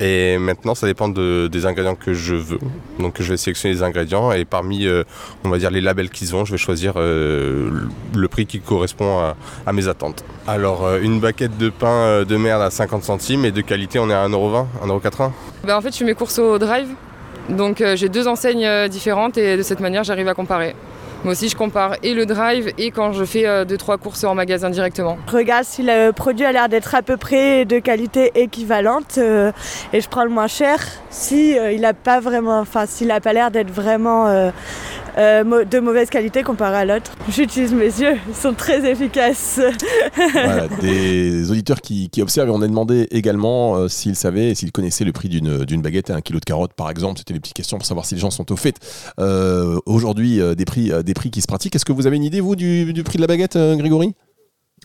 Et 0.00 0.38
maintenant 0.38 0.74
ça 0.74 0.86
dépend 0.86 1.08
de- 1.08 1.48
des 1.50 1.66
ingrédients 1.66 1.94
que 1.94 2.14
je 2.14 2.34
veux. 2.34 2.58
Donc 2.98 3.16
je 3.20 3.28
vais 3.30 3.36
sélectionner 3.36 3.74
les 3.74 3.82
ingrédients 3.82 4.32
et 4.32 4.44
parmi 4.44 4.86
euh, 4.86 5.04
on 5.44 5.48
va 5.50 5.58
dire 5.58 5.70
les 5.70 5.80
labels 5.80 6.10
qu'ils 6.10 6.34
ont, 6.34 6.44
je 6.44 6.52
vais 6.52 6.58
choisir 6.58 6.94
euh, 6.96 7.70
le- 8.14 8.28
prix 8.28 8.46
qui 8.46 8.60
correspond 8.60 9.20
à, 9.66 9.72
mes 9.72 9.86
attentes. 9.88 10.24
Alors 10.46 10.84
euh, 10.84 11.00
une 11.00 11.20
baguette 11.20 11.56
de 11.58 11.68
pain 11.70 12.24
de 12.24 12.36
merde 12.36 12.62
à 12.62 12.70
50 12.70 13.04
centimes 13.04 13.44
et 13.44 13.50
de 13.52 13.60
qualité 13.60 13.98
on 13.98 14.10
est 14.10 14.14
à 14.14 14.26
1,20€, 14.28 14.66
1,80€. 14.86 15.30
Bah, 15.64 15.76
en 15.78 15.80
fait, 15.80 15.92
je 15.92 15.98
fais 15.98 16.04
mes 16.04 16.14
courses 16.14 16.38
au 16.38 16.58
drive. 16.58 16.88
Donc 17.48 17.82
j'ai 17.94 18.08
deux 18.08 18.26
enseignes 18.26 18.88
différentes 18.88 19.36
et 19.38 19.56
de 19.56 19.62
cette 19.62 19.80
manière, 19.80 20.02
j'arrive 20.02 20.28
à 20.28 20.34
comparer. 20.34 20.74
Moi 21.24 21.32
aussi, 21.32 21.48
je 21.48 21.56
compare 21.56 21.96
et 22.02 22.12
le 22.12 22.26
drive 22.26 22.74
et 22.76 22.90
quand 22.90 23.12
je 23.12 23.24
fais 23.24 23.46
euh, 23.46 23.64
deux 23.64 23.78
trois 23.78 23.96
courses 23.96 24.24
en 24.24 24.34
magasin 24.34 24.68
directement. 24.68 25.16
Je 25.26 25.34
regarde 25.34 25.64
si 25.64 25.82
le 25.82 26.10
produit 26.10 26.44
a 26.44 26.52
l'air 26.52 26.68
d'être 26.68 26.94
à 26.94 27.00
peu 27.00 27.16
près 27.16 27.64
de 27.64 27.78
qualité 27.78 28.30
équivalente 28.34 29.16
euh, 29.16 29.50
et 29.94 30.02
je 30.02 30.08
prends 30.10 30.24
le 30.24 30.28
moins 30.28 30.48
cher 30.48 30.76
si 31.08 31.58
euh, 31.58 31.72
il 31.72 31.82
a 31.86 31.94
pas 31.94 32.20
vraiment, 32.20 32.60
enfin 32.60 32.84
s'il 32.84 33.10
a 33.10 33.20
pas 33.20 33.32
l'air 33.32 33.50
d'être 33.50 33.70
vraiment 33.70 34.52
euh, 35.16 35.64
de 35.64 35.78
mauvaise 35.78 36.10
qualité 36.10 36.42
comparé 36.42 36.76
à 36.76 36.84
l'autre. 36.84 37.12
J'utilise 37.28 37.72
mes 37.72 37.84
yeux, 37.84 38.16
ils 38.28 38.34
sont 38.34 38.54
très 38.54 38.88
efficaces. 38.90 39.60
Voilà, 40.16 40.68
des 40.80 41.50
auditeurs 41.50 41.80
qui, 41.80 42.10
qui 42.10 42.22
observent 42.22 42.48
et 42.48 42.52
on 42.52 42.62
a 42.62 42.68
demandé 42.68 43.06
également 43.10 43.76
euh, 43.76 43.88
s'ils 43.88 44.16
savaient 44.16 44.50
et 44.50 44.54
s'ils 44.54 44.72
connaissaient 44.72 45.04
le 45.04 45.12
prix 45.12 45.28
d'une 45.28 45.82
baguette 45.82 46.10
et 46.10 46.12
un 46.12 46.20
kilo 46.20 46.40
de 46.40 46.44
carottes 46.44 46.74
par 46.74 46.90
exemple. 46.90 47.18
C'était 47.18 47.34
des 47.34 47.40
petites 47.40 47.54
questions 47.54 47.78
pour 47.78 47.86
savoir 47.86 48.06
si 48.06 48.14
les 48.14 48.20
gens 48.20 48.30
sont 48.30 48.50
au 48.52 48.56
fait 48.56 48.76
euh, 49.18 49.78
aujourd'hui 49.86 50.40
des, 50.56 50.64
prix, 50.64 50.90
des 51.04 51.14
prix 51.14 51.30
qui 51.30 51.40
se 51.40 51.46
pratiquent. 51.46 51.76
Est-ce 51.76 51.84
que 51.84 51.92
vous 51.92 52.06
avez 52.06 52.16
une 52.16 52.24
idée 52.24 52.40
vous 52.40 52.56
du, 52.56 52.92
du 52.92 53.02
prix 53.04 53.16
de 53.16 53.22
la 53.22 53.28
baguette 53.28 53.56
Grégory? 53.56 54.14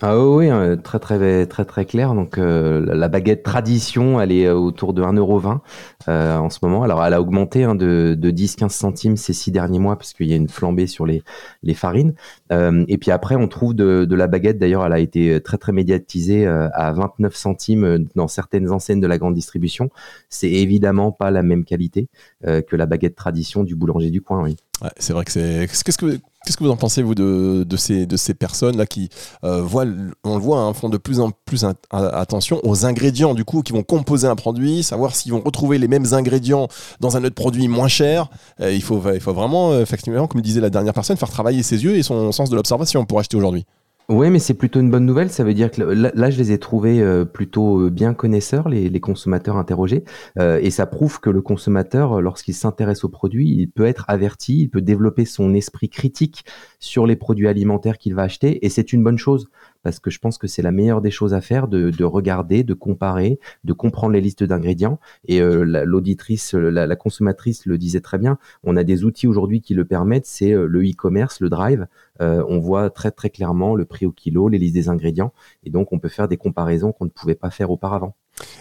Ah 0.02 0.18
oui, 0.18 0.50
euh, 0.50 0.78
très 0.78 0.98
très 0.98 1.46
très 1.46 1.66
très 1.66 1.86
clair. 1.86 2.14
Donc 2.16 2.38
euh, 2.38 2.80
la- 2.86 2.96
la 2.96 3.08
baguette 3.10 3.44
tradition, 3.44 4.22
elle 4.22 4.32
est 4.32 4.46
euh, 4.46 4.54
autour 4.56 4.94
de 4.94 5.02
1,20€ 5.04 5.62
euh, 6.08 6.38
en 6.38 6.50
ce 6.50 6.60
moment. 6.62 6.84
Alors 6.84 7.04
elle 7.04 7.14
a 7.14 7.20
augmenté 7.22 7.66
hein, 7.66 7.76
de, 7.76 8.16
de 8.18 8.32
10-15 8.32 8.74
centimes 8.74 9.18
ces 9.18 9.34
six 9.34 9.52
derniers 9.52 9.80
mois 9.80 9.98
parce 9.98 10.14
qu'il 10.14 10.28
y 10.28 10.34
a 10.34 10.38
une 10.38 10.48
flambée 10.48 10.88
sur 10.88 11.06
les, 11.06 11.22
les 11.64 11.74
farines. 11.74 12.14
Euh, 12.52 12.86
et 12.88 12.98
puis 12.98 13.12
après, 13.12 13.36
on 13.36 13.48
trouve 13.48 13.74
de, 13.74 14.16
la 14.16 14.28
baguette, 14.28 14.58
d'ailleurs, 14.58 14.86
elle 14.86 14.94
a 14.94 15.00
été 15.00 15.40
très 15.42 15.58
très 15.58 15.72
médiatisée 15.72 16.48
euh, 16.48 16.70
à 16.74 16.92
29 16.92 17.36
centimes 17.36 17.84
euh, 17.84 18.00
dans 18.16 18.28
certaines 18.28 18.72
enseignes 18.72 19.02
de 19.02 19.08
la 19.08 19.18
grande 19.18 19.36
distribution. 19.36 19.90
C'est 20.30 20.52
évidemment 20.52 21.12
pas 21.12 21.32
la 21.32 21.44
même 21.44 21.66
qualité 21.66 22.08
que 22.44 22.76
la 22.76 22.86
baguette 22.86 23.16
tradition 23.16 23.64
du 23.64 23.76
boulanger 23.76 24.10
du 24.10 24.22
coin. 24.22 24.44
Oui. 24.44 24.56
C'est 24.98 25.12
vrai 25.12 25.26
que 25.26 25.32
c'est. 25.32 25.68
Qu'est-ce 25.68 25.98
que 25.98 26.20
qu'est-ce 26.46 26.56
que 26.56 26.64
vous 26.64 26.70
en 26.70 26.78
pensez 26.78 27.02
vous 27.04 27.16
de, 27.16 27.66
de 27.68 27.78
ces 27.78 28.06
de 28.06 28.16
ces 28.16 28.34
personnes 28.34 28.78
là 28.78 28.86
qui 28.86 29.10
voient, 29.44 29.86
on 30.24 30.36
le 30.36 30.42
voit, 30.42 30.60
hein, 30.60 30.74
font 30.74 30.88
de 30.88 30.98
plus 30.98 31.20
en 31.20 31.32
plus 31.32 31.66
attention 31.92 32.62
aux 32.64 32.86
ingrédients 32.86 33.34
du 33.34 33.44
coup 33.44 33.62
qui 33.62 33.74
vont 33.74 33.84
composer 33.84 34.28
un 34.28 34.38
produit, 34.38 34.84
savoir 34.84 35.16
s'ils 35.16 35.34
vont 35.34 35.42
retrouver 35.42 35.78
les 35.80 35.90
mêmes 35.90 36.14
ingrédients 36.14 36.70
dans 37.02 37.18
un 37.18 37.24
autre 37.26 37.36
produit 37.36 37.68
moins 37.68 37.90
cher. 37.90 38.30
Il 38.62 38.82
faut 38.82 39.02
il 39.14 39.20
faut 39.20 39.34
vraiment 39.34 39.78
effectivement, 39.78 40.28
comme 40.28 40.42
disait 40.42 40.62
la 40.62 40.70
dernière 40.70 40.94
personne, 40.94 41.18
faire 41.18 41.30
travailler 41.30 41.62
ses 41.62 41.84
yeux 41.84 41.98
et 41.98 42.04
son 42.04 42.32
de 42.50 42.56
l'observation 42.56 43.06
pour 43.06 43.20
acheter 43.20 43.36
aujourd'hui. 43.36 43.66
Oui, 44.10 44.32
mais 44.32 44.40
c'est 44.40 44.56
plutôt 44.56 44.80
une 44.80 44.90
bonne 44.90 45.06
nouvelle. 45.06 45.30
Ça 45.30 45.44
veut 45.44 45.54
dire 45.54 45.70
que 45.70 45.84
là, 45.84 46.30
je 46.32 46.38
les 46.40 46.52
ai 46.52 46.58
trouvés 46.58 47.00
euh, 47.00 47.26
plutôt 47.26 47.80
euh, 47.80 47.90
bien 47.92 48.16
connaisseurs, 48.16 48.68
les, 48.68 49.00
consommateurs 49.00 49.56
interrogés. 49.58 50.04
Euh, 50.40 50.60
et 50.64 50.72
ça 50.72 50.88
prouve 50.88 51.20
que 51.20 51.30
le 51.30 51.44
consommateur, 51.44 52.20
lorsqu'il 52.20 52.56
s'intéresse 52.56 53.04
au 53.04 53.10
produit, 53.10 53.52
il 53.52 53.68
peut 53.68 53.86
être 53.86 54.06
averti, 54.08 54.62
il 54.62 54.70
peut 54.70 54.82
développer 54.82 55.26
son 55.26 55.54
esprit 55.54 55.90
critique 55.90 56.44
sur 56.80 57.06
les 57.06 57.16
produits 57.16 57.48
alimentaires 57.48 58.00
qu'il 58.00 58.16
va 58.16 58.24
acheter. 58.24 58.66
Et 58.66 58.70
c'est 58.70 58.94
une 58.94 59.04
bonne 59.04 59.20
chose, 59.20 59.48
parce 59.84 60.00
que 60.00 60.10
je 60.10 60.20
pense 60.20 60.38
que 60.38 60.48
c'est 60.48 60.62
la 60.62 60.72
meilleure 60.72 61.02
des 61.02 61.12
choses 61.12 61.34
à 61.34 61.42
faire, 61.42 61.68
de, 61.68 61.90
de 61.90 62.04
regarder, 62.04 62.64
de 62.64 62.74
comparer, 62.74 63.40
de 63.64 63.74
comprendre 63.74 64.14
les 64.14 64.22
listes 64.22 64.44
d'ingrédients. 64.44 65.00
Et 65.28 65.42
euh, 65.42 65.64
la- 65.64 65.86
l'auditrice, 65.86 66.54
la, 66.54 66.88
la 66.88 66.96
consommatrice 66.96 67.66
le 67.66 67.78
disait 67.78 68.02
très 68.02 68.18
bien, 68.18 68.38
on 68.64 68.78
a 68.78 68.84
des 68.84 69.04
outils 69.04 69.28
aujourd'hui 69.28 69.62
qui 69.62 69.74
le 69.74 69.86
permettent, 69.86 70.26
c'est 70.26 70.54
euh, 70.54 70.66
le 70.68 70.82
e-commerce, 70.84 71.40
le 71.40 71.50
drive. 71.50 71.88
Euh, 72.22 72.44
on 72.48 72.60
voit 72.60 72.90
très 72.90 73.12
très 73.12 73.30
clairement 73.30 73.76
le 73.76 73.86
prix 73.86 74.06
au 74.06 74.12
kilo, 74.12 74.50
les 74.50 74.58
listes 74.58 74.74
des 74.74 74.90
ingrédients, 74.90 75.34
et 75.64 75.70
donc 75.70 75.94
on 75.94 76.00
peut 76.00 76.10
faire 76.10 76.28
des 76.28 76.38
comparaisons 76.38 76.92
qu'on 76.92 77.06
ne 77.06 77.10
pouvait 77.10 77.36
pas 77.36 77.50
faire 77.50 77.72
auparavant. 77.72 78.16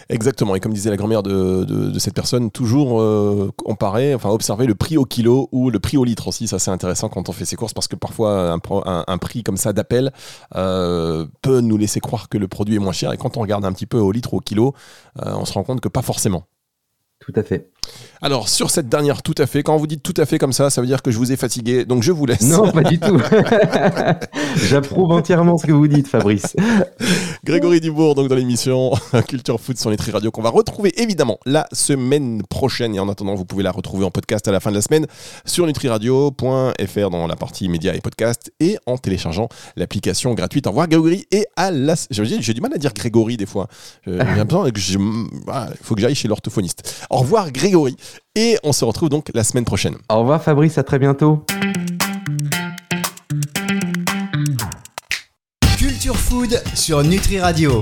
Exactement. 0.09 0.55
Et 0.55 0.59
comme 0.59 0.73
disait 0.73 0.89
la 0.89 0.97
grand-mère 0.97 1.23
de, 1.23 1.97
cette 1.99 2.13
personne, 2.13 2.51
toujours 2.51 3.01
euh, 3.01 3.51
comparer, 3.57 4.15
enfin 4.15 4.29
observer 4.29 4.65
le 4.65 4.75
prix 4.75 4.97
au 4.97 5.05
kilo 5.05 5.49
ou 5.51 5.69
le 5.69 5.79
prix 5.79 5.97
au 5.97 6.03
litre 6.03 6.27
aussi. 6.27 6.47
Ça, 6.47 6.59
c'est 6.59 6.71
intéressant 6.71 7.09
quand 7.09 7.29
on 7.29 7.31
fait 7.31 7.45
ses 7.45 7.55
courses 7.55 7.73
parce 7.73 7.87
que 7.87 7.95
parfois 7.95 8.57
un 9.07 9.17
prix 9.17 9.43
comme 9.43 9.57
ça 9.57 9.73
d'appel 9.73 10.11
euh, 10.55 11.25
peut 11.41 11.61
nous 11.61 11.77
laisser 11.77 11.99
croire 11.99 12.29
que 12.29 12.37
le 12.37 12.47
produit 12.47 12.75
est 12.75 12.79
moins 12.79 12.93
cher. 12.93 13.13
Et 13.13 13.17
quand 13.17 13.37
on 13.37 13.41
regarde 13.41 13.65
un 13.65 13.73
petit 13.73 13.85
peu 13.85 13.97
au 13.97 14.11
litre 14.11 14.33
ou 14.33 14.37
au 14.37 14.41
kilo, 14.41 14.73
euh, 15.25 15.33
on 15.35 15.45
se 15.45 15.53
rend 15.53 15.63
compte 15.63 15.81
que 15.81 15.89
pas 15.89 16.01
forcément. 16.01 16.45
Tout 17.19 17.33
à 17.35 17.43
fait. 17.43 17.69
Alors, 18.21 18.49
sur 18.49 18.69
cette 18.69 18.87
dernière 18.89 19.21
tout 19.23 19.33
à 19.37 19.45
fait, 19.47 19.63
quand 19.63 19.75
vous 19.77 19.87
dites 19.87 20.03
tout 20.03 20.13
à 20.17 20.25
fait 20.25 20.37
comme 20.37 20.53
ça, 20.53 20.69
ça 20.69 20.81
veut 20.81 20.87
dire 20.87 21.01
que 21.01 21.09
je 21.11 21.17
vous 21.17 21.31
ai 21.31 21.35
fatigué. 21.37 21.85
Donc, 21.85 22.03
je 22.03 22.11
vous 22.11 22.25
laisse. 22.25 22.41
Non, 22.41 22.71
pas 22.71 22.83
du 22.83 22.99
tout. 22.99 23.17
J'approuve 24.67 25.11
entièrement 25.11 25.57
ce 25.57 25.65
que 25.65 25.71
vous 25.71 25.87
dites, 25.87 26.07
Fabrice. 26.07 26.55
Grégory 27.45 27.79
Dubourg, 27.79 28.15
donc 28.15 28.27
dans 28.27 28.35
l'émission 28.35 28.91
Culture 29.27 29.59
Foot 29.59 29.77
sur 29.77 29.89
Nutri 29.89 30.11
Radio, 30.11 30.31
qu'on 30.31 30.41
va 30.41 30.49
retrouver 30.49 30.93
évidemment 31.01 31.39
la 31.45 31.67
semaine 31.71 32.43
prochaine. 32.43 32.95
Et 32.95 32.99
en 32.99 33.09
attendant, 33.09 33.35
vous 33.35 33.45
pouvez 33.45 33.63
la 33.63 33.71
retrouver 33.71 34.05
en 34.05 34.11
podcast 34.11 34.47
à 34.47 34.51
la 34.51 34.59
fin 34.59 34.69
de 34.71 34.75
la 34.75 34.81
semaine 34.81 35.07
sur 35.45 35.65
nutriradio.fr 35.65 37.09
dans 37.09 37.27
la 37.27 37.35
partie 37.35 37.69
médias 37.69 37.93
et 37.93 38.01
podcasts 38.01 38.51
et 38.59 38.77
en 38.85 38.97
téléchargeant 38.97 39.47
l'application 39.75 40.33
gratuite. 40.33 40.67
Au 40.67 40.71
revoir 40.71 40.87
Grégory 40.87 41.25
et 41.31 41.45
à 41.55 41.71
la. 41.71 41.95
J'ai 42.11 42.53
du 42.53 42.61
mal 42.61 42.73
à 42.73 42.77
dire 42.77 42.93
Grégory 42.93 43.37
des 43.37 43.45
fois. 43.45 43.67
Euh, 44.07 44.19
J'ai 44.19 44.35
l'impression 44.35 44.69
que 44.71 44.79
je- 44.79 44.97
voilà, 45.45 45.69
il 45.71 45.77
faut 45.85 45.95
que 45.95 46.01
j'aille 46.01 46.15
chez 46.15 46.27
l'orthophoniste. 46.27 47.05
Au 47.09 47.17
revoir 47.17 47.51
Grégory 47.51 47.95
et 48.35 48.57
on 48.63 48.71
se 48.71 48.85
retrouve 48.85 49.09
donc 49.09 49.29
la 49.33 49.43
semaine 49.43 49.65
prochaine. 49.65 49.95
Au 50.09 50.19
revoir, 50.19 50.41
Fabrice. 50.41 50.77
À 50.77 50.83
très 50.83 50.99
bientôt. 50.99 51.45
Culture 55.77 56.15
Food 56.15 56.61
sur 56.75 57.03
Nutri 57.03 57.39
Radio. 57.39 57.71